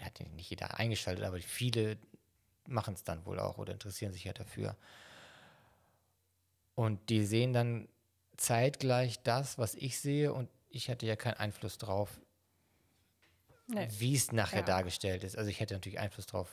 [0.01, 1.97] hat nicht jeder eingeschaltet, aber viele
[2.67, 4.75] machen es dann wohl auch oder interessieren sich ja dafür.
[6.75, 7.88] Und die sehen dann
[8.36, 12.19] zeitgleich das, was ich sehe, und ich hatte ja keinen Einfluss drauf,
[13.67, 13.88] nee.
[13.97, 14.65] wie es nachher ja.
[14.65, 15.38] dargestellt ist.
[15.38, 16.49] Also ich hätte natürlich Einfluss drauf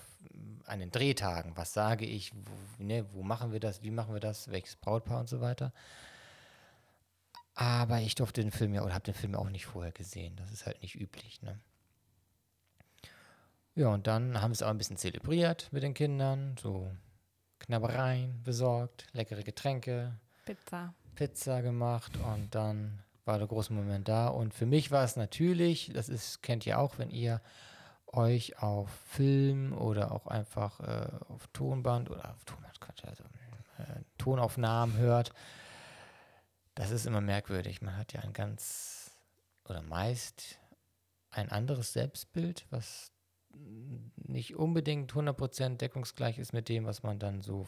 [0.67, 1.57] an den Drehtagen.
[1.57, 2.33] Was sage ich?
[2.35, 3.83] Wo, ne, wo machen wir das?
[3.83, 4.51] Wie machen wir das?
[4.51, 5.73] Welches Brautpaar und so weiter.
[7.55, 10.37] Aber ich durfte den Film ja oder habe den Film ja auch nicht vorher gesehen.
[10.37, 11.41] Das ist halt nicht üblich.
[11.43, 11.61] Ne?
[13.77, 16.57] Ja, und dann haben wir es auch ein bisschen zelebriert mit den Kindern.
[16.61, 16.91] So
[17.61, 20.19] Knabbereien besorgt, leckere Getränke.
[20.45, 20.95] Pizza.
[21.15, 24.29] Pizza gemacht und dann war der große Moment da.
[24.29, 27.41] Und für mich war es natürlich, das ist, kennt ihr auch, wenn ihr
[28.07, 33.25] euch auf Film oder auch einfach äh, auf Tonband oder auf Tonband, also,
[33.79, 35.33] äh, Tonaufnahmen hört,
[36.75, 37.83] das ist immer merkwürdig.
[37.83, 39.11] Man hat ja ein ganz
[39.69, 40.59] oder meist
[41.31, 43.13] ein anderes Selbstbild, was
[44.17, 47.67] nicht unbedingt 100% deckungsgleich ist mit dem, was man dann so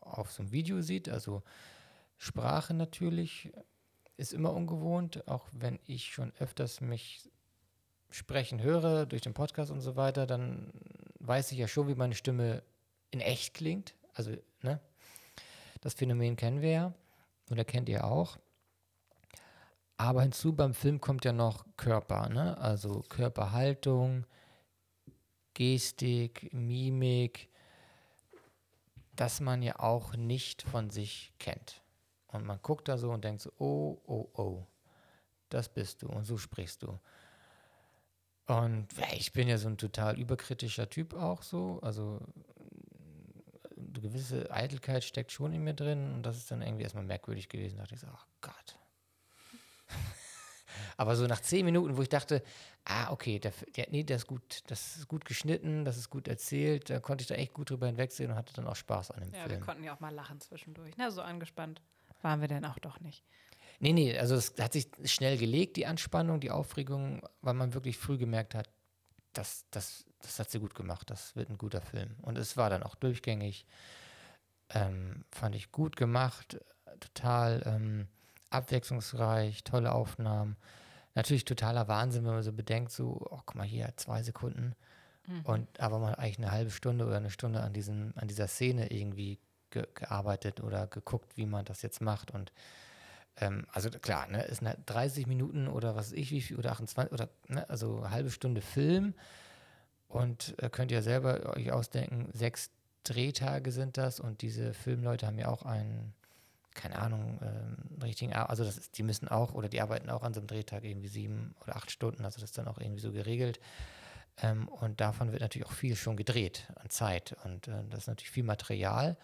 [0.00, 1.08] auf so einem Video sieht.
[1.08, 1.42] Also
[2.16, 3.52] Sprache natürlich
[4.18, 7.30] ist immer ungewohnt, auch wenn ich schon öfters mich
[8.10, 10.72] sprechen höre durch den Podcast und so weiter, dann
[11.20, 12.62] weiß ich ja schon, wie meine Stimme
[13.10, 13.94] in echt klingt.
[14.14, 14.80] Also, ne?
[15.80, 16.94] Das Phänomen kennen wir ja
[17.50, 18.38] oder kennt ihr auch.
[19.96, 22.58] Aber hinzu beim Film kommt ja noch Körper, ne?
[22.58, 24.26] Also Körperhaltung,
[25.54, 27.48] Gestik, Mimik,
[29.14, 31.82] das man ja auch nicht von sich kennt.
[32.28, 34.66] Und man guckt da so und denkt so, oh, oh, oh,
[35.48, 36.98] das bist du und so sprichst du.
[38.46, 41.80] Und ich bin ja so ein total überkritischer Typ auch so.
[41.82, 42.20] Also
[43.76, 47.48] eine gewisse Eitelkeit steckt schon in mir drin und das ist dann irgendwie erstmal merkwürdig
[47.48, 47.76] gewesen.
[47.76, 48.78] Da dachte ich so, oh Gott.
[50.96, 52.42] Aber so nach zehn Minuten, wo ich dachte,
[52.84, 56.28] ah, okay, der, der, nee, der ist gut, das ist gut geschnitten, das ist gut
[56.28, 59.20] erzählt, da konnte ich da echt gut drüber hinwegsehen und hatte dann auch Spaß an
[59.20, 59.50] dem ja, Film.
[59.50, 60.94] Ja, wir konnten ja auch mal lachen zwischendurch.
[60.96, 61.80] Na, so angespannt
[62.22, 63.24] waren wir denn auch doch nicht.
[63.80, 67.96] Nee, nee, also es hat sich schnell gelegt, die Anspannung, die Aufregung, weil man wirklich
[67.96, 68.68] früh gemerkt hat,
[69.32, 72.16] das, das, das hat sie gut gemacht, das wird ein guter Film.
[72.22, 73.66] Und es war dann auch durchgängig,
[74.70, 76.58] ähm, fand ich gut gemacht,
[76.98, 78.08] total ähm,
[78.50, 80.56] abwechslungsreich, tolle Aufnahmen.
[81.14, 84.74] Natürlich totaler Wahnsinn, wenn man so bedenkt, so, oh, guck mal hier, zwei Sekunden.
[85.26, 85.40] Mhm.
[85.44, 88.90] Und aber man eigentlich eine halbe Stunde oder eine Stunde an, diesen, an dieser Szene
[88.90, 89.38] irgendwie
[89.70, 92.30] ge gearbeitet oder geguckt, wie man das jetzt macht.
[92.30, 92.52] Und
[93.40, 96.72] ähm, also klar, ne, ist eine 30 Minuten oder was weiß ich, wie viel, oder
[96.72, 99.14] 28, oder ne, also eine halbe Stunde Film.
[100.08, 102.70] Und äh, könnt ihr selber euch ausdenken, sechs
[103.04, 106.14] Drehtage sind das und diese Filmleute haben ja auch einen,
[106.74, 110.34] keine Ahnung, ähm, richtigen, also das ist, die müssen auch oder die arbeiten auch an
[110.34, 113.12] so einem Drehtag irgendwie sieben oder acht Stunden, also das ist dann auch irgendwie so
[113.12, 113.60] geregelt.
[114.40, 118.08] Ähm, und davon wird natürlich auch viel schon gedreht an Zeit und äh, das ist
[118.08, 119.16] natürlich viel Material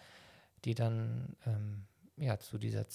[0.65, 1.85] die dann ähm,
[2.17, 2.85] ja, zu dieser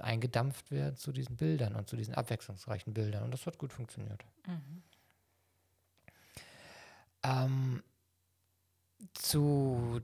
[0.00, 3.24] eingedampft werden zu diesen Bildern und zu diesen abwechslungsreichen Bildern.
[3.24, 4.24] Und das hat gut funktioniert.
[4.46, 4.82] Mhm.
[7.22, 7.82] Ähm,
[9.14, 10.00] zu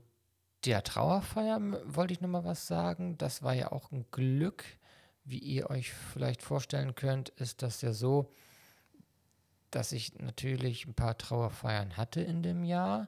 [0.65, 3.17] der Trauerfeier wollte ich noch mal was sagen.
[3.17, 4.65] Das war ja auch ein Glück,
[5.23, 8.31] wie ihr euch vielleicht vorstellen könnt, ist das ja so,
[9.71, 13.07] dass ich natürlich ein paar Trauerfeiern hatte in dem Jahr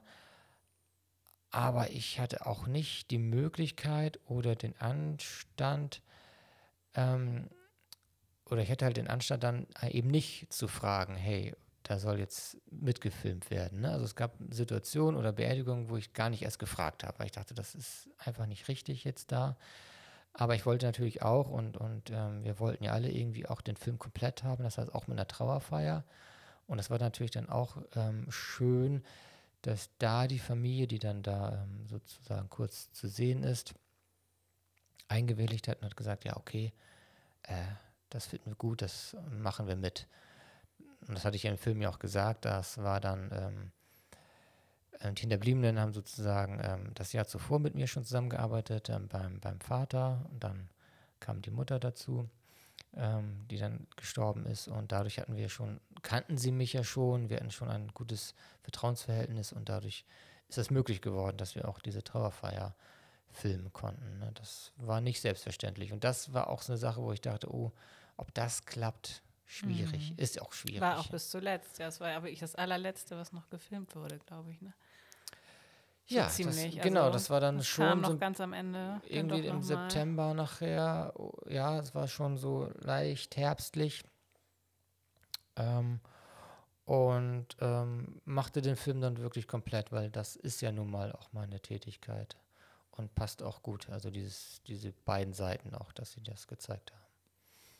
[1.50, 6.02] aber ich hatte auch nicht die Möglichkeit oder den Anstand,
[6.94, 7.48] ähm,
[8.50, 12.58] oder ich hätte halt den Anstand dann eben nicht zu fragen, hey, da soll jetzt
[12.70, 13.80] mitgefilmt werden.
[13.80, 13.90] Ne?
[13.90, 17.32] Also es gab Situationen oder Beerdigungen, wo ich gar nicht erst gefragt habe, weil ich
[17.32, 19.56] dachte, das ist einfach nicht richtig jetzt da.
[20.34, 23.76] Aber ich wollte natürlich auch und, und ähm, wir wollten ja alle irgendwie auch den
[23.76, 26.04] Film komplett haben, das heißt auch mit einer Trauerfeier.
[26.66, 29.02] Und das war natürlich dann auch ähm, schön,
[29.62, 33.74] dass da die Familie, die dann da ähm, sozusagen kurz zu sehen ist,
[35.08, 36.72] eingewilligt hat und hat gesagt, ja, okay,
[37.42, 37.54] äh,
[38.10, 40.06] das finden wir gut, das machen wir mit.
[41.06, 43.72] Und das hatte ich im Film ja auch gesagt, das war dann ähm,
[45.00, 49.40] äh, die Hinterbliebenen haben sozusagen ähm, das Jahr zuvor mit mir schon zusammengearbeitet, ähm, beim,
[49.40, 50.26] beim Vater.
[50.30, 50.68] Und dann
[51.20, 52.28] kam die Mutter dazu,
[52.96, 54.68] ähm, die dann gestorben ist.
[54.68, 58.34] Und dadurch hatten wir schon, kannten sie mich ja schon, wir hatten schon ein gutes
[58.62, 60.04] Vertrauensverhältnis und dadurch
[60.48, 62.74] ist es möglich geworden, dass wir auch diese Trauerfeier
[63.30, 64.18] filmen konnten.
[64.18, 64.30] Ne?
[64.34, 65.92] Das war nicht selbstverständlich.
[65.92, 67.72] Und das war auch so eine Sache, wo ich dachte, oh,
[68.16, 70.12] ob das klappt, schwierig.
[70.12, 70.18] Mhm.
[70.18, 70.80] Ist auch schwierig.
[70.80, 71.78] War auch bis zuletzt.
[71.78, 74.60] Ja, es war aber ich das allerletzte, was noch gefilmt wurde, glaube ich.
[74.60, 74.72] Ne?
[76.08, 76.74] So ja, ziemlich.
[76.76, 79.00] Das, genau, also, das war dann das schon kam noch so ganz am Ende.
[79.04, 81.12] Irgendwie im September nachher.
[81.16, 84.04] Oh, ja, es war schon so leicht herbstlich.
[85.56, 86.00] Ähm,
[86.86, 91.30] und ähm, machte den Film dann wirklich komplett, weil das ist ja nun mal auch
[91.34, 92.38] meine Tätigkeit
[92.92, 93.90] und passt auch gut.
[93.90, 97.02] Also dieses, diese beiden Seiten auch, dass sie das gezeigt haben.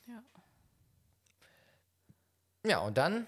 [0.06, 0.22] Ja.
[2.70, 3.26] Ja, und dann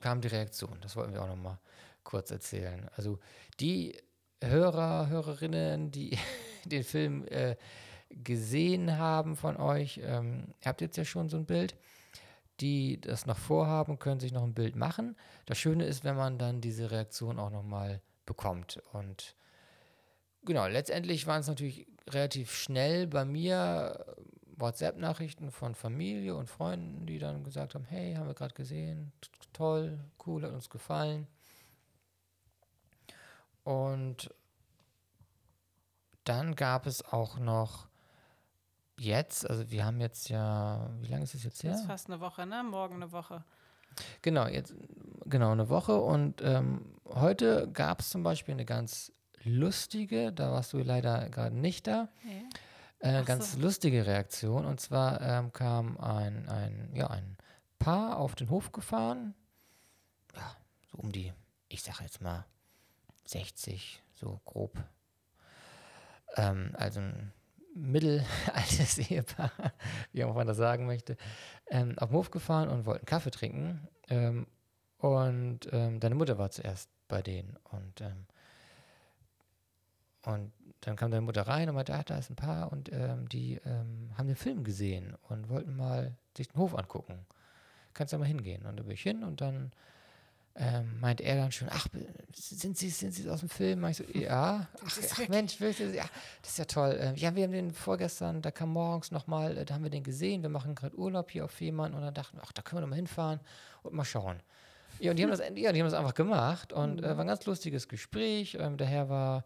[0.00, 0.78] kam die Reaktion.
[0.82, 1.58] Das wollten wir auch noch mal
[2.08, 2.88] kurz erzählen.
[2.96, 3.18] Also
[3.60, 3.94] die
[4.42, 6.16] Hörer, Hörerinnen, die
[6.64, 7.56] den Film äh,
[8.08, 11.76] gesehen haben von euch, ähm, habt jetzt ja schon so ein Bild.
[12.60, 15.16] Die das noch vorhaben, können sich noch ein Bild machen.
[15.46, 18.82] Das Schöne ist, wenn man dann diese Reaktion auch noch mal bekommt.
[18.92, 19.36] Und
[20.44, 24.16] genau, letztendlich waren es natürlich relativ schnell bei mir
[24.56, 29.12] WhatsApp-Nachrichten von Familie und Freunden, die dann gesagt haben, hey, haben wir gerade gesehen,
[29.52, 31.28] toll, cool, hat uns gefallen.
[33.68, 34.34] Und
[36.24, 37.88] dann gab es auch noch
[38.98, 41.72] jetzt, also wir haben jetzt ja, wie lange ist es jetzt her?
[41.72, 42.62] Jetzt fast eine Woche, ne?
[42.62, 43.44] Morgen eine Woche.
[44.22, 44.74] Genau, jetzt
[45.26, 50.72] genau eine Woche und ähm, heute gab es zum Beispiel eine ganz lustige, da warst
[50.72, 52.08] du leider gerade nicht da.
[52.24, 52.48] Ja
[53.00, 53.60] äh, ganz so.
[53.60, 54.66] lustige Reaktion.
[54.66, 57.36] Und zwar ähm, kam ein, ein, ja, ein
[57.78, 59.34] Paar auf den Hof gefahren.
[60.34, 60.56] Ja,
[60.90, 61.32] so um die,
[61.68, 62.44] ich sag jetzt mal,
[63.28, 64.72] 60, so grob.
[66.36, 67.32] Ähm, also ein
[67.74, 69.52] mittelaltes Ehepaar,
[70.12, 71.16] wie auch man das sagen möchte,
[71.68, 73.86] ähm, auf Hof gefahren und wollten Kaffee trinken.
[74.08, 74.46] Ähm,
[74.96, 77.56] und ähm, deine Mutter war zuerst bei denen.
[77.64, 78.26] Und, ähm,
[80.24, 83.28] und dann kam deine Mutter rein und meinte, ah, da ist ein Paar und ähm,
[83.28, 83.60] die
[84.16, 87.26] haben den Film gesehen und wollten mal sich den Hof angucken.
[87.94, 88.64] Kannst du mal hingehen?
[88.64, 89.72] Und da bin ich hin und dann
[90.60, 91.86] ähm, meinte er dann schon, ach,
[92.34, 93.80] sind Sie, sind Sie aus dem Film?
[93.80, 94.66] Mach ich so, ja.
[94.84, 96.04] Ach, ach Mensch, willst du, ja,
[96.42, 96.98] das ist ja toll.
[97.00, 100.02] Ähm, ja, wir haben den vorgestern, da kam morgens nochmal, äh, da haben wir den
[100.02, 102.78] gesehen, wir machen gerade Urlaub hier auf Fehmarn und dann dachten wir, ach, da können
[102.78, 103.38] wir doch mal hinfahren
[103.82, 104.40] und mal schauen.
[104.98, 107.28] Ja, und die haben das, ja, die haben das einfach gemacht und äh, war ein
[107.28, 108.56] ganz lustiges Gespräch.
[108.58, 109.44] Ähm, der Herr war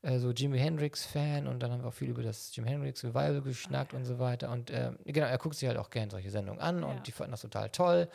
[0.00, 3.42] äh, so Jimi Hendrix-Fan und dann haben wir auch viel über das Jimi Hendrix Revival
[3.42, 3.96] geschnackt okay.
[3.96, 4.50] und so weiter.
[4.50, 6.86] Und äh, genau, er guckt sich halt auch gerne solche Sendungen an ja.
[6.86, 8.08] und die fanden das total toll.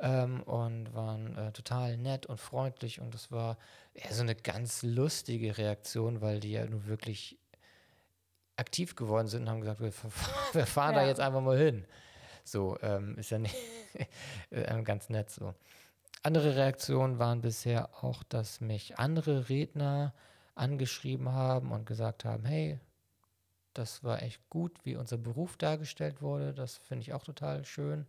[0.00, 3.56] Ähm, und waren äh, total nett und freundlich und das war
[3.92, 7.38] eher so eine ganz lustige Reaktion, weil die ja nun wirklich
[8.56, 9.92] aktiv geworden sind und haben gesagt, wir,
[10.52, 11.02] wir fahren ja.
[11.02, 11.84] da jetzt einfach mal hin.
[12.44, 13.54] So, ähm, ist ja nicht
[14.50, 15.54] äh, ganz nett so.
[16.22, 20.14] Andere Reaktionen waren bisher auch, dass mich andere Redner
[20.54, 22.78] angeschrieben haben und gesagt haben, hey,
[23.74, 26.54] das war echt gut, wie unser Beruf dargestellt wurde.
[26.54, 28.06] Das finde ich auch total schön.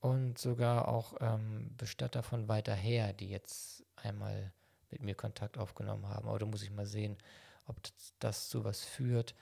[0.00, 4.52] Und sogar auch ähm, Bestatter von weiter her, die jetzt einmal
[4.90, 6.28] mit mir Kontakt aufgenommen haben.
[6.28, 7.18] Aber da muss ich mal sehen,
[7.66, 7.76] ob
[8.18, 9.34] das, zu was führt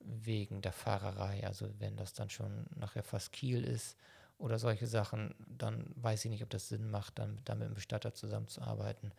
[0.00, 1.46] wegen der Fahrerei.
[1.46, 3.96] Also wenn das dann schon nachher fast Kiel ist
[4.38, 7.74] oder solche Sachen, dann weiß ich nicht, ob das Sinn macht, dann, dann mit dem
[7.74, 9.12] Bestatter zusammenzuarbeiten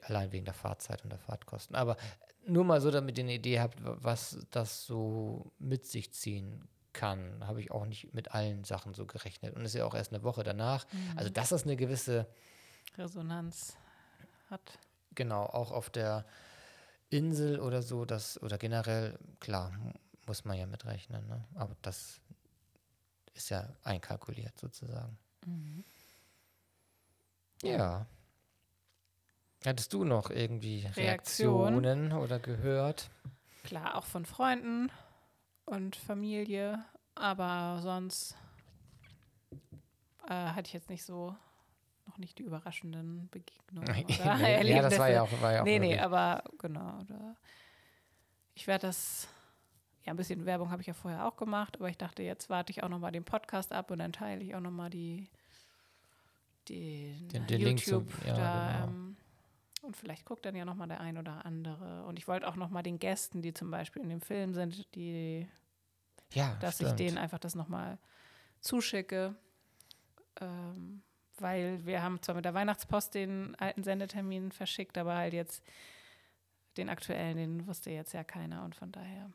[0.00, 1.76] allein wegen der Fahrzeit und der Fahrtkosten.
[1.76, 1.96] Aber
[2.46, 7.46] nur mal so, damit ihr eine Idee habt, was das so mit sich ziehen kann,
[7.46, 9.54] habe ich auch nicht mit allen Sachen so gerechnet.
[9.54, 10.86] Und es ist ja auch erst eine Woche danach.
[10.92, 11.12] Mhm.
[11.16, 12.26] Also, dass das eine gewisse
[12.96, 13.76] Resonanz
[14.50, 14.78] hat.
[15.14, 16.24] Genau, auch auf der
[17.10, 19.72] Insel oder so, das, oder generell, klar,
[20.26, 21.26] muss man ja mitrechnen.
[21.28, 21.44] Ne?
[21.54, 22.20] Aber das
[23.34, 25.18] ist ja einkalkuliert sozusagen.
[25.46, 25.84] Mhm.
[27.62, 28.06] Ja.
[29.64, 32.18] Hattest du noch irgendwie Reaktionen Reaktion.
[32.18, 33.10] oder gehört?
[33.62, 34.90] Klar, auch von Freunden
[35.64, 36.84] und Familie,
[37.14, 38.36] aber sonst
[40.28, 41.34] äh, hatte ich jetzt nicht so
[42.06, 44.06] noch nicht die überraschenden Begegnungen.
[44.06, 46.98] nee, ja, das war ja auch, war ja auch Nee, nee, aber genau.
[47.06, 47.36] Da,
[48.54, 49.28] ich werde das,
[50.04, 52.70] ja, ein bisschen Werbung habe ich ja vorher auch gemacht, aber ich dachte, jetzt warte
[52.70, 55.28] ich auch nochmal den Podcast ab und dann teile ich auch nochmal die,
[56.68, 58.92] die den, den YouTube Link zum, ja, da, genau.
[58.92, 59.11] ähm,
[59.82, 62.04] und vielleicht guckt dann ja nochmal der ein oder andere.
[62.04, 65.46] Und ich wollte auch nochmal den Gästen, die zum Beispiel in dem Film sind, die,
[66.32, 66.90] ja, dass stimmt.
[66.90, 67.98] ich denen einfach das nochmal
[68.60, 69.34] zuschicke.
[70.40, 71.02] Ähm,
[71.38, 75.62] weil wir haben zwar mit der Weihnachtspost den alten Sendetermin verschickt, aber halt jetzt
[76.76, 79.30] den aktuellen, den wusste jetzt ja keiner und von daher,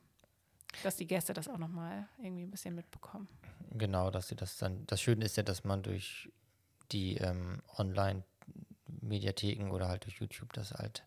[0.83, 3.27] dass die Gäste das auch nochmal irgendwie ein bisschen mitbekommen.
[3.71, 6.31] Genau, dass sie das dann, das Schöne ist ja, dass man durch
[6.91, 7.61] die ähm,
[9.07, 11.03] Online-Mediatheken oder halt durch YouTube das halt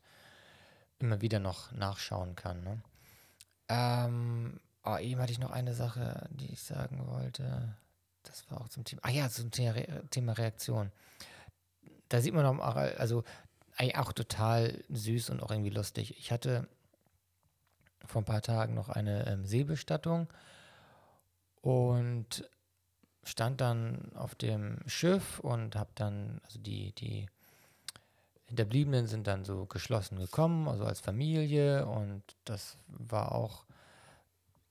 [0.98, 2.62] immer wieder noch nachschauen kann.
[2.62, 2.82] Ne?
[3.68, 7.76] Ähm, oh, eben hatte ich noch eine Sache, die ich sagen wollte.
[8.22, 9.03] Das war auch zum Thema.
[9.05, 10.92] Ah ja, zum Thema, Re Thema Reaktion.
[12.09, 13.24] Da sieht man auch, also
[13.94, 16.18] auch total süß und auch irgendwie lustig.
[16.18, 16.68] Ich hatte
[18.05, 20.28] vor ein paar Tagen noch eine ähm, Seebestattung
[21.62, 22.48] und
[23.22, 27.28] stand dann auf dem Schiff und habe dann, also die, die
[28.51, 33.64] Hinterbliebenen sind dann so geschlossen gekommen, also als Familie und das war auch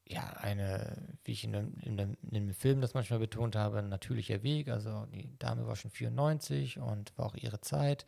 [0.06, 3.80] ja eine, wie ich in dem, in, dem, in dem Film das manchmal betont habe,
[3.80, 4.68] ein natürlicher Weg.
[4.68, 8.06] Also die Dame war schon 94 und war auch ihre Zeit.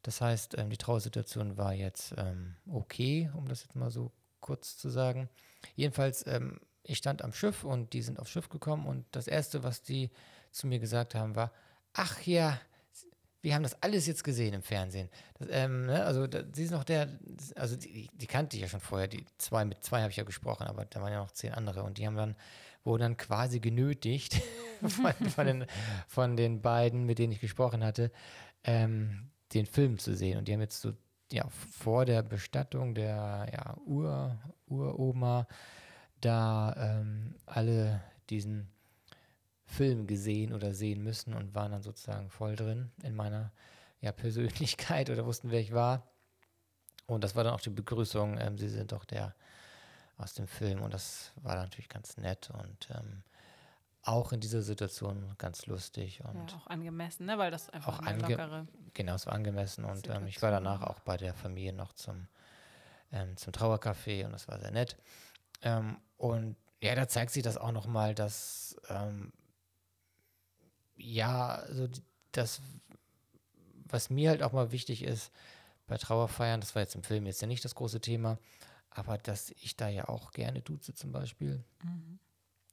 [0.00, 4.10] Das heißt, ähm, die Trauersituation war jetzt ähm, okay, um das jetzt mal so
[4.40, 5.28] kurz zu sagen.
[5.76, 9.64] Jedenfalls, ähm, ich stand am Schiff und die sind aufs Schiff gekommen und das Erste,
[9.64, 10.10] was die
[10.50, 11.52] zu mir gesagt haben, war,
[11.92, 12.58] ach ja,
[13.42, 15.08] wir haben das alles jetzt gesehen im Fernsehen.
[15.38, 17.08] Das, ähm, ne, also da, sie ist noch der,
[17.56, 20.24] also die, die, kannte ich ja schon vorher, die zwei, mit zwei habe ich ja
[20.24, 22.36] gesprochen, aber da waren ja noch zehn andere und die haben dann,
[22.84, 24.40] wurden dann quasi genötigt
[24.80, 25.66] von, von, den,
[26.06, 28.12] von den beiden, mit denen ich gesprochen hatte,
[28.64, 30.38] ähm, den Film zu sehen.
[30.38, 30.92] Und die haben jetzt so
[31.32, 35.46] ja, vor der Bestattung der ja, Ur, Uroma
[36.20, 38.71] da ähm, alle diesen
[39.72, 43.52] Film gesehen oder sehen müssen und waren dann sozusagen voll drin in meiner
[44.00, 46.06] ja, Persönlichkeit oder wussten, wer ich war.
[47.06, 49.34] Und das war dann auch die Begrüßung, ähm, sie sind doch der
[50.18, 53.22] aus dem Film und das war dann natürlich ganz nett und ähm,
[54.02, 57.38] auch in dieser Situation ganz lustig und ja, auch angemessen, ne?
[57.38, 60.82] weil das einfach auch eine lockere genau es war angemessen und ähm, ich war danach
[60.82, 62.28] auch bei der Familie noch zum
[63.10, 64.96] ähm, zum Trauercafé und das war sehr nett
[65.62, 69.32] ähm, und ja da zeigt sich das auch noch mal dass ähm,
[70.96, 71.88] ja also
[72.32, 72.60] das
[73.84, 75.32] was mir halt auch mal wichtig ist
[75.86, 78.38] bei Trauerfeiern das war jetzt im Film jetzt ja nicht das große Thema
[78.90, 82.18] aber dass ich da ja auch gerne duze zum Beispiel mhm.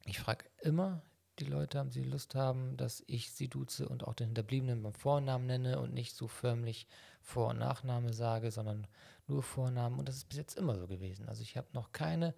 [0.10, 1.04] Ich frage immer
[1.38, 4.94] die Leute haben, sie Lust haben, dass ich sie duze und auch den Hinterbliebenen beim
[4.94, 6.88] Vornamen nenne und nicht so förmlich
[7.22, 8.88] Vor- und Nachname sage, sondern
[9.28, 10.00] nur Vornamen.
[10.00, 11.30] Und das ist bis jetzt immer so gewesen.
[11.30, 12.34] Also ich habe noch keine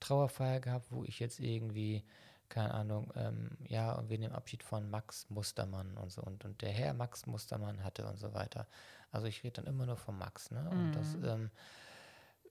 [0.00, 2.04] Trauerfeier gehabt, wo ich jetzt irgendwie,
[2.48, 6.62] keine Ahnung, ähm, ja, und wir nehmen Abschied von Max Mustermann und so und, und
[6.62, 8.66] der Herr Max Mustermann hatte und so weiter.
[9.10, 10.68] Also ich rede dann immer nur von Max, ne?
[10.70, 10.92] Und mhm.
[10.92, 11.50] das ähm,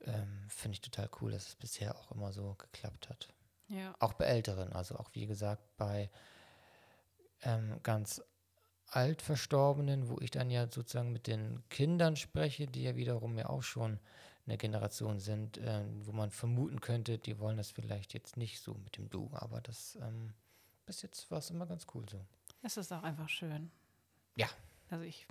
[0.05, 3.27] ähm, finde ich total cool, dass es bisher auch immer so geklappt hat.
[3.67, 3.93] Ja.
[3.99, 6.09] Auch bei Älteren, also auch wie gesagt bei
[7.43, 8.21] ähm, ganz
[8.89, 13.63] Altverstorbenen, wo ich dann ja sozusagen mit den Kindern spreche, die ja wiederum ja auch
[13.63, 13.99] schon
[14.47, 18.73] eine Generation sind, äh, wo man vermuten könnte, die wollen das vielleicht jetzt nicht so
[18.75, 20.33] mit dem Du, aber das ähm,
[20.85, 22.25] bis jetzt war es immer ganz cool so.
[22.63, 23.69] Es ist auch einfach schön.
[24.35, 24.47] Ja.
[24.89, 25.27] Also ich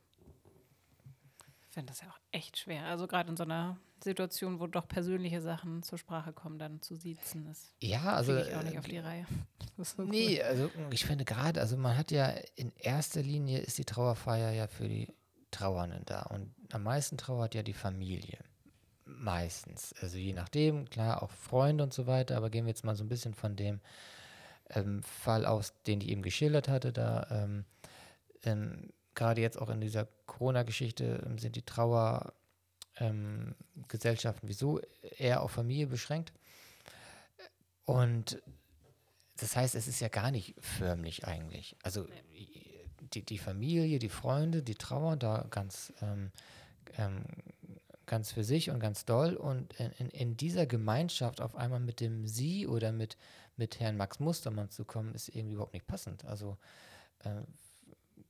[1.70, 2.84] finde das ja auch echt schwer.
[2.84, 6.94] Also gerade in so einer Situation, wo doch persönliche Sachen zur Sprache kommen, dann zu
[6.94, 9.26] siezen, ist ja, also ich auch nicht auf die Reihe.
[9.78, 10.42] So nee, cool.
[10.42, 14.68] also ich finde gerade, also man hat ja in erster Linie ist die Trauerfeier ja
[14.68, 15.12] für die
[15.50, 18.38] Trauernden da und am meisten trauert ja die Familie.
[19.06, 19.94] Meistens.
[20.00, 23.04] Also je nachdem, klar, auch Freunde und so weiter, aber gehen wir jetzt mal so
[23.04, 23.80] ein bisschen von dem
[24.70, 27.64] ähm, Fall aus, den ich eben geschildert hatte, da ähm,
[28.42, 34.80] ähm, gerade jetzt auch in dieser Corona-Geschichte ähm, sind die Trauergesellschaften ähm, wieso
[35.18, 36.32] eher auf Familie beschränkt.
[37.84, 38.42] Und
[39.36, 41.76] das heißt, es ist ja gar nicht förmlich eigentlich.
[41.82, 42.06] Also
[43.14, 46.32] die, die Familie, die Freunde, die trauern da ganz, ähm,
[48.06, 49.34] ganz für sich und ganz doll.
[49.34, 53.16] Und in, in, in, dieser Gemeinschaft auf einmal mit dem Sie oder mit,
[53.56, 56.24] mit Herrn Max Mustermann zu kommen, ist irgendwie überhaupt nicht passend.
[56.24, 56.56] Also
[57.20, 57.42] äh,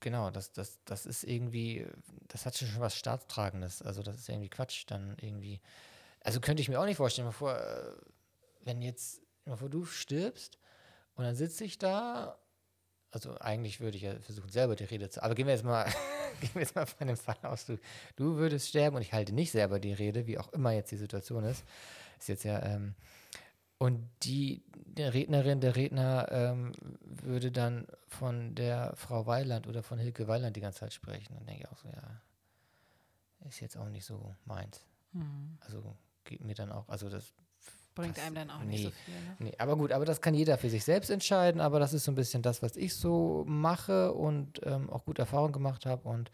[0.00, 1.86] genau, das, das, das ist irgendwie,
[2.28, 3.82] das hat schon was Staatstragendes.
[3.82, 5.60] Also das ist irgendwie Quatsch, dann irgendwie.
[6.20, 7.92] Also könnte ich mir auch nicht vorstellen, mal vor, äh,
[8.64, 10.58] wenn jetzt, mal vor, du stirbst
[11.14, 12.38] und dann sitze ich da,
[13.16, 15.84] also eigentlich würde ich ja versuchen, selber die Rede zu, aber gehen wir jetzt mal,
[16.40, 17.78] gehen wir jetzt mal von dem Fall aus, du,
[18.16, 20.98] du würdest sterben und ich halte nicht selber die Rede, wie auch immer jetzt die
[20.98, 21.64] Situation ist.
[22.18, 22.94] Ist jetzt ja, ähm,
[23.78, 29.98] und die, die Rednerin, der Redner ähm, würde dann von der Frau Weiland oder von
[29.98, 31.34] Hilke Weiland die ganze Zeit sprechen.
[31.34, 34.82] Dann denke ich auch so, ja, ist jetzt auch nicht so meins.
[35.12, 35.56] Mhm.
[35.60, 37.32] Also geht mir dann auch, also das
[37.96, 38.66] bringt Das- einem dann auch nee.
[38.66, 39.14] nicht so viel.
[39.14, 39.36] Ne?
[39.40, 42.12] Nee, aber gut, aber das kann jeder für sich selbst entscheiden, aber das ist so
[42.12, 46.08] ein bisschen das, was ich so mache und ähm, auch gute Erfahrungen gemacht habe.
[46.08, 46.30] Und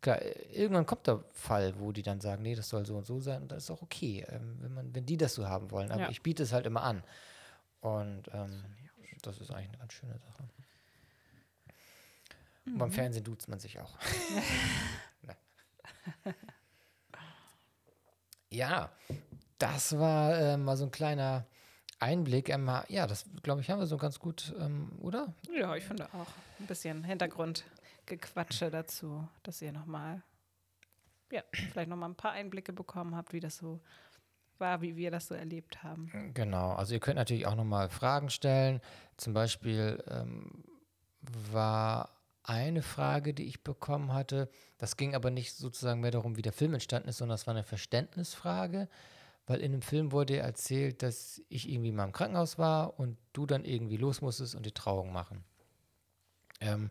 [0.00, 3.06] klar, äh, irgendwann kommt der Fall, wo die dann sagen, nee, das soll so und
[3.06, 5.70] so sein und das ist auch okay, ähm, wenn, man, wenn die das so haben
[5.72, 5.90] wollen.
[5.90, 6.10] Aber Ja.
[6.10, 7.02] ich biete es halt immer an.
[7.80, 8.62] Und ähm,
[9.22, 10.42] das ist eigentlich eine ganz schöne Sache.
[12.66, 12.78] Und Mhm.
[12.78, 13.96] beim Fernsehen duzt man sich auch.
[18.50, 18.90] Ja,
[19.58, 21.46] das war äh, mal so ein kleiner
[21.98, 22.48] Einblick.
[22.48, 25.32] Ähm, ja, das glaube ich, haben wir so ganz gut, ähm, oder?
[25.54, 26.26] Ja, ich finde auch.
[26.58, 30.22] Ein bisschen Hintergrundgequatsche dazu, dass ihr nochmal,
[31.30, 33.80] ja, vielleicht nochmal ein paar Einblicke bekommen habt, wie das so
[34.58, 36.32] war, wie wir das so erlebt haben.
[36.34, 38.80] Genau, also ihr könnt natürlich auch nochmal Fragen stellen.
[39.16, 40.64] Zum Beispiel ähm,
[41.20, 42.10] war
[42.42, 44.48] eine Frage, die ich bekommen hatte,
[44.78, 47.54] das ging aber nicht sozusagen mehr darum, wie der Film entstanden ist, sondern das war
[47.54, 48.88] eine Verständnisfrage,
[49.46, 53.46] weil in dem Film wurde erzählt, dass ich irgendwie mal im Krankenhaus war und du
[53.46, 55.44] dann irgendwie los musstest und die Trauung machen.
[56.60, 56.90] Ähm,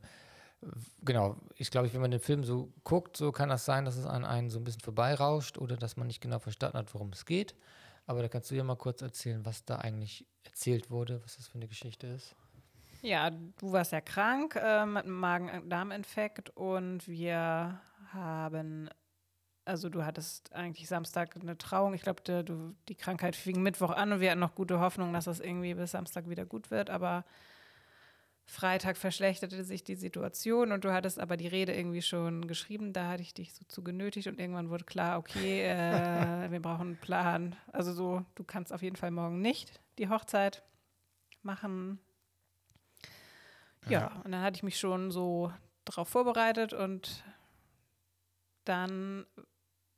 [1.03, 4.06] genau, ich glaube, wenn man den Film so guckt, so kann das sein, dass es
[4.06, 7.26] an einen so ein bisschen vorbeirauscht oder dass man nicht genau verstanden hat, worum es
[7.26, 7.56] geht.
[8.08, 11.47] Aber da kannst du ja mal kurz erzählen, was da eigentlich erzählt wurde, was das
[11.47, 12.36] für eine Geschichte ist.
[13.01, 17.80] Ja, du warst ja krank äh, mit einem Magen-Darm-Infekt und wir
[18.12, 18.89] haben,
[19.66, 21.93] also du hattest eigentlich Samstag eine Trauung.
[21.93, 22.22] Ich glaube,
[22.88, 25.91] die, Krankheit fing Mittwoch an und wir hatten noch gute Hoffnung, dass das irgendwie bis
[25.91, 27.26] Samstag wieder gut wird, aber
[28.47, 32.93] Freitag verschlechterte sich die Situation und du hattest aber die Rede irgendwie schon geschrieben.
[32.93, 36.88] Da hatte ich dich so zu genötigt und irgendwann wurde klar, okay, äh, wir brauchen
[36.88, 37.55] einen Plan.
[37.74, 40.63] Also so, du kannst auf jeden Fall morgen nicht die Hochzeit
[41.41, 41.99] machen.
[43.88, 45.51] Ja, und dann hatte ich mich schon so
[45.86, 47.24] darauf vorbereitet und
[48.66, 49.26] dann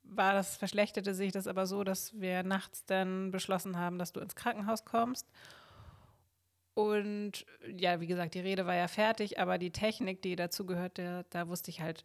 [0.08, 4.20] war das, verschlechterte sich das aber so, dass wir nachts dann beschlossen haben, dass du
[4.20, 5.26] ins Krankenhaus kommst.
[6.74, 7.44] Und
[7.76, 11.48] ja, wie gesagt, die Rede war ja fertig, aber die Technik, die dazu gehörte, da
[11.48, 12.04] wusste ich halt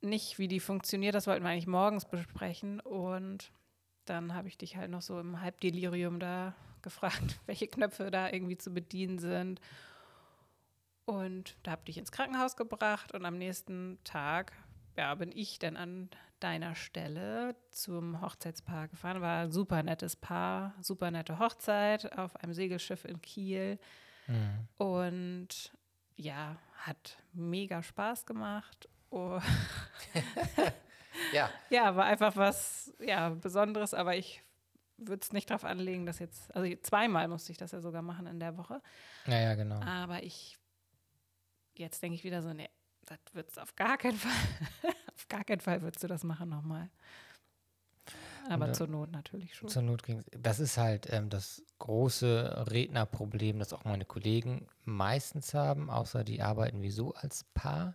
[0.00, 1.14] nicht, wie die funktioniert.
[1.14, 2.80] Das wollten wir eigentlich morgens besprechen.
[2.80, 3.52] Und
[4.06, 8.58] dann habe ich dich halt noch so im Halbdelirium da gefragt, welche Knöpfe da irgendwie
[8.58, 9.60] zu bedienen sind.
[11.04, 14.52] Und da habe ich dich ins Krankenhaus gebracht und am nächsten Tag
[14.96, 16.10] ja, bin ich dann an
[16.40, 19.20] deiner Stelle zum Hochzeitspaar gefahren.
[19.20, 23.78] War ein super nettes Paar, super nette Hochzeit auf einem Segelschiff in Kiel.
[24.26, 24.68] Mhm.
[24.78, 25.72] Und
[26.16, 28.88] ja, hat mega Spaß gemacht.
[29.10, 29.40] Oh,
[31.32, 34.42] Ja, ja, war einfach was ja, Besonderes, aber ich
[34.96, 38.26] würde es nicht darauf anlegen, dass jetzt, also zweimal musste ich das ja sogar machen
[38.26, 38.82] in der Woche.
[39.26, 39.80] naja, genau.
[39.80, 40.58] Aber ich,
[41.74, 42.68] jetzt denke ich wieder so, nee,
[43.10, 44.30] das wird es auf gar keinen Fall.
[45.16, 46.88] auf gar keinen Fall würdest du das machen nochmal.
[48.48, 49.68] Aber Und, äh, zur Not natürlich schon.
[49.68, 55.54] Zur Not ging Das ist halt ähm, das große Rednerproblem, das auch meine Kollegen meistens
[55.54, 57.94] haben, außer die arbeiten wie so als Paar.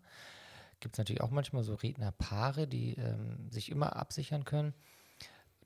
[0.79, 4.73] Gibt es natürlich auch manchmal so Rednerpaare, die ähm, sich immer absichern können.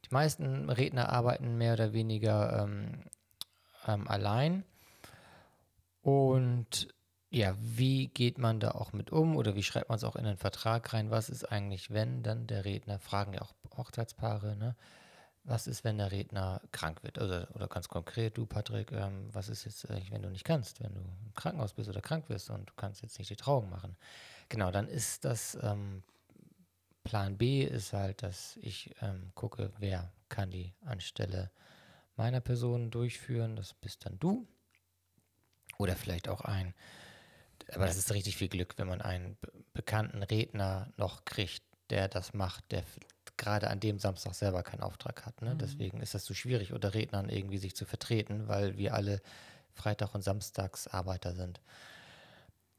[0.06, 3.04] Die meisten Redner arbeiten mehr oder weniger ähm,
[3.88, 4.64] ähm, allein.
[6.02, 6.93] Und
[7.30, 10.26] ja, wie geht man da auch mit um oder wie schreibt man es auch in
[10.26, 11.12] den Vertrag rein?
[11.12, 14.76] Was ist eigentlich, wenn dann der Redner, fragen ja auch Hochzeitspaare, ne?
[15.46, 17.18] Was ist, wenn der Redner krank wird?
[17.18, 20.84] Also, oder ganz konkret, du Patrick, ähm, was ist jetzt, eigentlich, wenn du nicht kannst,
[20.84, 23.70] wenn du im Krankenhaus bist oder krank wirst und du kannst jetzt nicht die Trauung
[23.70, 23.96] machen?
[24.50, 26.04] Genau, dann ist das ähm,
[27.04, 31.52] Plan B ist halt, dass ich ähm, gucke, wer kann die anstelle
[32.16, 33.56] meiner Person durchführen.
[33.56, 34.48] Das bist dann du.
[35.78, 36.76] Oder vielleicht auch ein,
[37.74, 42.09] aber das ist richtig viel Glück, wenn man einen be bekannten Redner noch kriegt, der
[42.09, 42.84] das macht, der
[43.38, 45.41] gerade an dem Samstag selber keinen Auftrag hat.
[45.41, 45.55] Ne?
[45.55, 49.22] Deswegen ist das so schwierig, unter Rednern irgendwie sich zu vertreten, weil wir alle
[49.72, 51.61] Freitag- und Samstagsarbeiter sind.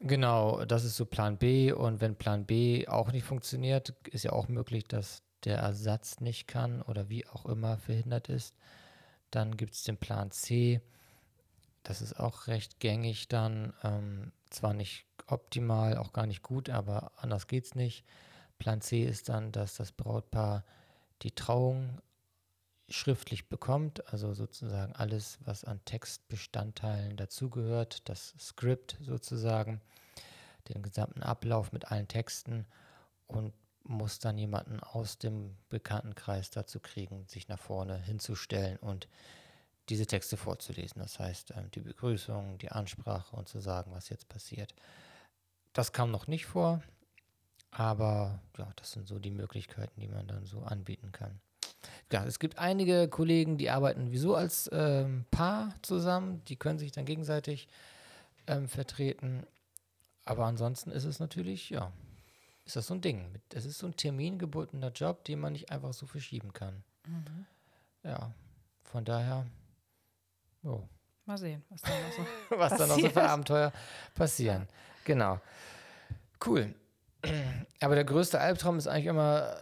[0.01, 1.72] Genau, das ist so Plan B.
[1.72, 6.47] Und wenn Plan B auch nicht funktioniert, ist ja auch möglich, dass der Ersatz nicht
[6.47, 8.55] kann oder wie auch immer verhindert ist.
[9.30, 10.80] Dann gibt es den Plan C.
[11.82, 13.72] Das ist auch recht gängig dann.
[13.82, 18.05] Ähm, zwar nicht optimal, auch gar nicht gut, aber anders geht es nicht.
[18.59, 20.65] Plan C ist dann, dass das Brautpaar
[21.23, 22.01] die Trauung
[22.89, 29.81] schriftlich bekommt, also sozusagen alles, was an Textbestandteilen dazugehört, das Skript sozusagen,
[30.69, 32.67] den gesamten Ablauf mit allen Texten
[33.27, 39.09] und muss dann jemanden aus dem Bekanntenkreis dazu kriegen, sich nach vorne hinzustellen und
[39.91, 41.03] diese Texte vorzulesen.
[41.03, 44.74] Das heißt, ähm, die Begrüßung, die Ansprache und zu sagen, was jetzt passiert.
[45.72, 46.82] Das kam noch nicht vor,
[47.70, 51.41] aber ja, das sind so die Möglichkeiten, die man dann so anbieten kann.
[52.12, 56.93] Ja, es gibt einige Kollegen, die arbeiten wieso als ähm, Paar zusammen, die können sich
[56.93, 57.68] dann gegenseitig
[58.47, 59.47] ähm, vertreten.
[60.24, 61.93] Aber ansonsten ist es natürlich, ja,
[62.64, 63.41] ist das so ein Ding.
[63.55, 66.82] Es ist so ein termingebundener Job, den man nicht einfach so verschieben kann.
[67.07, 67.47] Mhm.
[68.03, 68.32] Ja,
[68.84, 69.47] von daher,
[70.65, 70.83] oh,
[71.27, 72.27] Mal sehen, was da noch so.
[72.59, 73.23] was da noch so für.
[73.23, 73.73] Abenteuer
[74.15, 74.67] passieren.
[75.05, 75.41] Genau.
[76.45, 76.75] Cool.
[77.81, 79.55] Aber der größte Albtraum ist eigentlich immer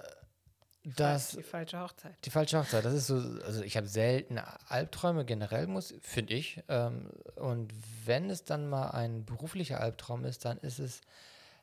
[0.96, 2.14] das, Die falsche Hochzeit.
[2.24, 2.84] die falsche Hochzeit.
[2.84, 4.38] Das ist so, also ich habe selten
[4.68, 6.62] Albträume generell, muss, finde ich.
[6.68, 7.72] Ähm, und
[8.06, 11.02] wenn es dann mal ein beruflicher Albtraum ist, dann ist es,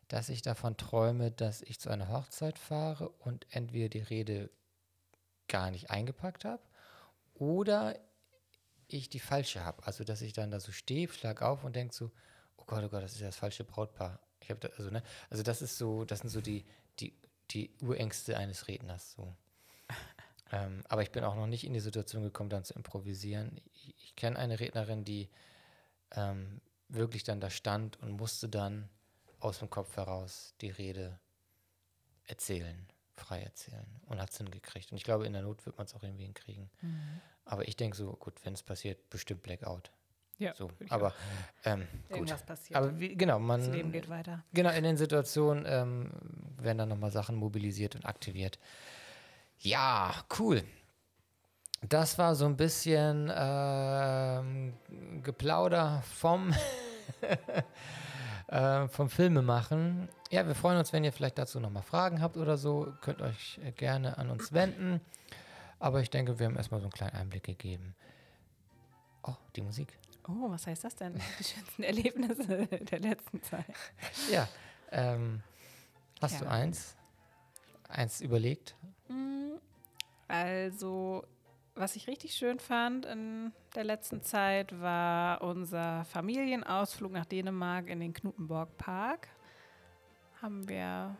[0.07, 4.51] dass ich davon träume, dass ich zu einer Hochzeit fahre und entweder die Rede
[5.47, 6.61] gar nicht eingepackt habe
[7.33, 7.95] oder
[8.87, 9.85] ich die falsche habe.
[9.85, 12.11] Also dass ich dann da so stehe, schlag auf und denke so,
[12.57, 14.19] oh Gott, oh Gott, das ist ja das falsche Brautpaar.
[14.41, 16.65] Ich habe da, also, ne, also das ist so, das sind so die,
[16.99, 17.13] die,
[17.51, 19.13] die Urängste eines Redners.
[19.13, 19.35] So.
[20.51, 23.59] ähm, aber ich bin auch noch nicht in die Situation gekommen, dann zu improvisieren.
[23.73, 25.29] Ich, ich kenne eine Rednerin, die
[26.11, 28.89] ähm, wirklich dann da stand und musste dann
[29.39, 31.19] aus dem Kopf heraus die Rede
[32.25, 34.91] erzählen, frei erzählen und hat es hingekriegt.
[34.91, 36.69] Und ich glaube, in der Not wird man es auch irgendwie hinkriegen.
[37.45, 39.91] Aber ich denke so, gut, wenn es passiert, bestimmt Blackout.
[40.37, 41.13] Ja, So, aber
[41.63, 42.17] ähm, gut.
[42.17, 42.75] irgendwas passiert.
[42.77, 44.43] Aber wie, genau, man das Leben geht weiter.
[44.53, 46.11] Genau, in den Situationen ähm,
[46.57, 48.59] werden dann nochmal Sachen mobilisiert und aktiviert.
[49.59, 50.63] Ja, cool.
[51.87, 54.73] Das war so ein bisschen ähm,
[55.23, 56.53] Geplauder vom,
[58.47, 60.09] äh, vom Filmemachen.
[60.31, 62.93] Ja, wir freuen uns, wenn ihr vielleicht dazu nochmal Fragen habt oder so.
[63.01, 64.99] Könnt euch äh, gerne an uns wenden.
[65.79, 67.95] Aber ich denke, wir haben erstmal so einen kleinen Einblick gegeben.
[69.23, 69.97] Oh, die Musik.
[70.27, 71.19] Oh, was heißt das denn?
[71.39, 73.65] Die schönsten Erlebnisse der letzten Zeit.
[74.31, 74.47] Ja,
[74.91, 75.41] ähm,
[76.21, 76.51] hast du Ja.
[76.51, 76.95] eins?
[77.89, 78.75] Eins überlegt?
[79.07, 79.53] Mm,
[80.27, 81.23] Also,
[81.75, 87.99] was ich richtig schön fand in der letzten Zeit, war unser Familienausflug nach Dänemark in
[87.99, 89.27] den Knutenborg Park.
[90.41, 91.15] Haben wir,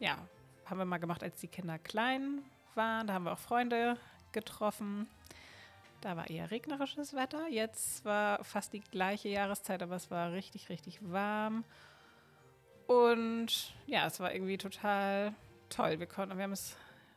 [0.00, 0.18] ja,
[0.64, 2.42] haben wir mal gemacht, als die Kinder klein
[2.76, 3.06] waren.
[3.06, 3.96] Da haben wir auch Freunde
[4.32, 5.06] getroffen.
[6.00, 7.48] Da war eher regnerisches Wetter.
[7.48, 11.64] Jetzt war fast die gleiche Jahreszeit, aber es war richtig, richtig warm.
[12.86, 15.34] Und ja, es war irgendwie total
[15.68, 16.00] toll.
[16.00, 16.76] Wir konnten, wir haben es,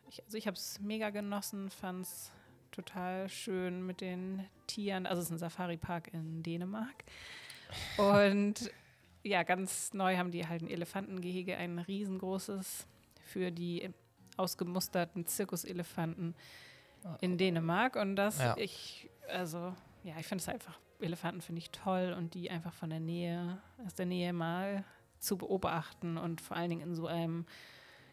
[0.10, 2.32] ich, also ich habe es mega genossen, fand es
[2.72, 5.08] total schön mit den Tieren.
[5.08, 7.03] Also es ist ein Safari-Park in Dänemark.
[7.97, 8.72] Und
[9.24, 12.86] ja, ganz neu haben die halt ein Elefantengehege, ein riesengroßes
[13.24, 13.89] für die
[14.38, 16.36] ausgemusterten Zirkuselefanten
[17.22, 17.96] in Dänemark.
[17.96, 18.56] Und das, Ja.
[18.58, 19.74] ich, also,
[20.04, 23.58] ja, ich finde es einfach, Elefanten finde ich toll und die einfach von der Nähe,
[23.86, 24.84] aus der Nähe mal
[25.20, 27.46] zu beobachten und vor allen Dingen in so einem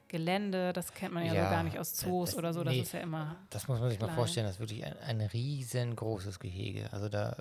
[0.08, 2.74] Gelände, das kennt man ja, Ja, so gar nicht aus Zoos das- oder so, das
[2.74, 2.80] nee.
[2.82, 4.16] ist ja immer, Das muss man sich mal Klein.
[4.16, 6.92] vorstellen, das ist wirklich ein, ein riesengroßes Gehege.
[6.92, 7.36] Also da,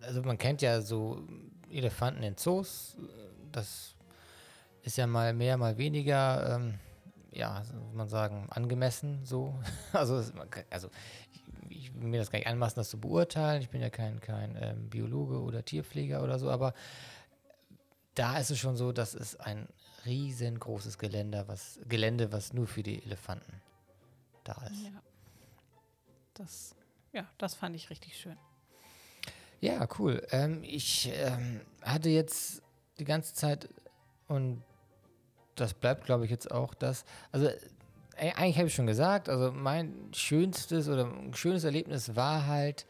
[0.00, 1.22] also man kennt ja so
[1.70, 2.96] Elefanten in Zoos,
[3.52, 3.94] das
[4.82, 6.74] ist ja mal mehr, mal weniger, ähm,
[7.36, 9.54] ja, muss man sagen, angemessen so.
[9.92, 10.22] Also,
[10.70, 10.90] also
[11.32, 13.62] ich, ich will mir das gar nicht anmaßen, das zu beurteilen.
[13.62, 16.74] Ich bin ja kein, kein ähm, Biologe oder Tierpfleger oder so, aber
[18.14, 19.68] da ist es schon so, dass es ein
[20.06, 23.60] riesengroßes Gelände, was, Gelände, was nur für die Elefanten
[24.44, 24.84] da ist.
[24.84, 25.02] ja.
[26.34, 26.74] Das,
[27.12, 28.36] ja, das fand ich richtig schön.
[29.60, 30.26] Ja, cool.
[30.30, 32.62] Ähm, ich ähm, hatte jetzt
[32.98, 33.68] die ganze Zeit
[34.28, 34.62] und
[35.56, 37.04] das bleibt, glaube ich, jetzt auch das.
[37.32, 37.48] Also,
[38.16, 42.86] eigentlich habe ich schon gesagt, also mein schönstes oder schönes Erlebnis war halt,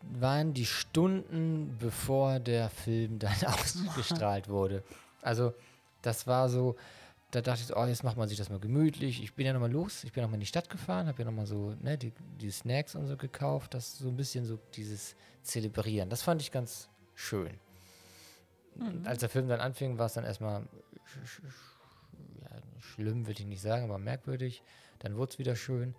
[0.00, 4.82] waren die Stunden, bevor der Film dann ausgestrahlt wurde.
[5.22, 5.52] Also,
[6.02, 6.76] das war so,
[7.30, 9.22] da dachte ich, so, oh, jetzt macht man sich das mal gemütlich.
[9.22, 11.46] Ich bin ja nochmal los, ich bin nochmal in die Stadt gefahren, habe ja nochmal
[11.46, 13.74] so, ne, die, die Snacks und so gekauft.
[13.74, 16.08] Das so ein bisschen so dieses Zelebrieren.
[16.08, 17.50] Das fand ich ganz schön.
[18.76, 20.62] Und Als der Film dann anfing, war es dann erstmal
[21.04, 21.74] sch sch sch
[22.42, 22.50] ja,
[22.80, 24.62] schlimm, will ich nicht sagen, aber merkwürdig.
[25.00, 25.94] Dann wurde es wieder schön.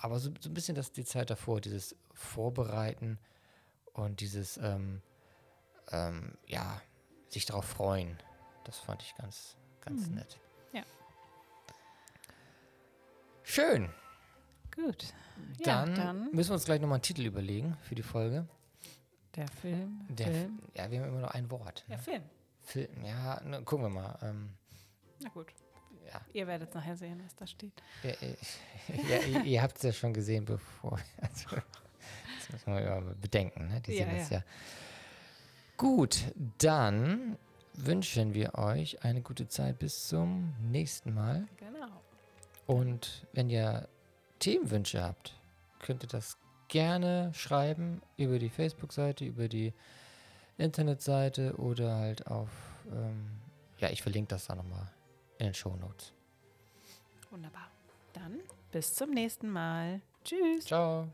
[0.00, 3.18] Aber so, so ein bisschen das, die Zeit davor, dieses Vorbereiten
[3.92, 5.02] und dieses, ähm,
[5.92, 6.80] ähm, ja,
[7.28, 8.16] sich darauf freuen.
[8.64, 10.14] Das fand ich ganz, ganz Mhm.
[10.16, 10.38] nett.
[10.72, 10.82] Ja.
[13.42, 13.90] Schön.
[14.74, 15.12] Gut.
[15.58, 18.46] Ja, Dann, dann müssen wir uns gleich nochmal einen Titel überlegen für die Folge.
[19.36, 20.06] der Film.
[20.08, 20.58] Der, Film.
[20.74, 21.84] Ja, wir haben immer noch ein Wort.
[21.88, 21.98] Ne?
[21.98, 22.22] Film.
[22.70, 24.16] Film, ja, ne, gucken wir mal.
[24.22, 24.50] Ähm,
[25.20, 25.52] Na gut.
[26.06, 27.82] ja, Ihr werdet nachher sehen, was da steht.
[28.04, 28.36] ja, äh,
[29.34, 30.98] ja, ihr, habt es ja schon gesehen, bevor.
[31.20, 33.80] Also, das müssen wir ja bedenken, ne?
[33.80, 34.42] Die sehen das ja.
[35.76, 37.36] Gut, dann
[37.74, 41.48] wünschen wir euch eine gute Zeit bis zum nächsten Mal.
[41.56, 42.00] Genau.
[42.66, 43.88] Und wenn ihr
[44.38, 45.34] Themenwünsche habt,
[45.80, 49.72] könnt ihr das gerne schreiben über die Facebook-Seite, über die
[50.60, 52.48] Internetseite oder halt auf,
[52.92, 53.30] ähm,
[53.78, 54.88] ja, ich verlinke das da nochmal
[55.38, 56.12] in den Show Notes.
[57.30, 57.68] Wunderbar.
[58.12, 58.40] Dann
[58.72, 60.00] bis zum nächsten Mal.
[60.24, 60.66] Tschüss.
[60.66, 61.08] Ciao.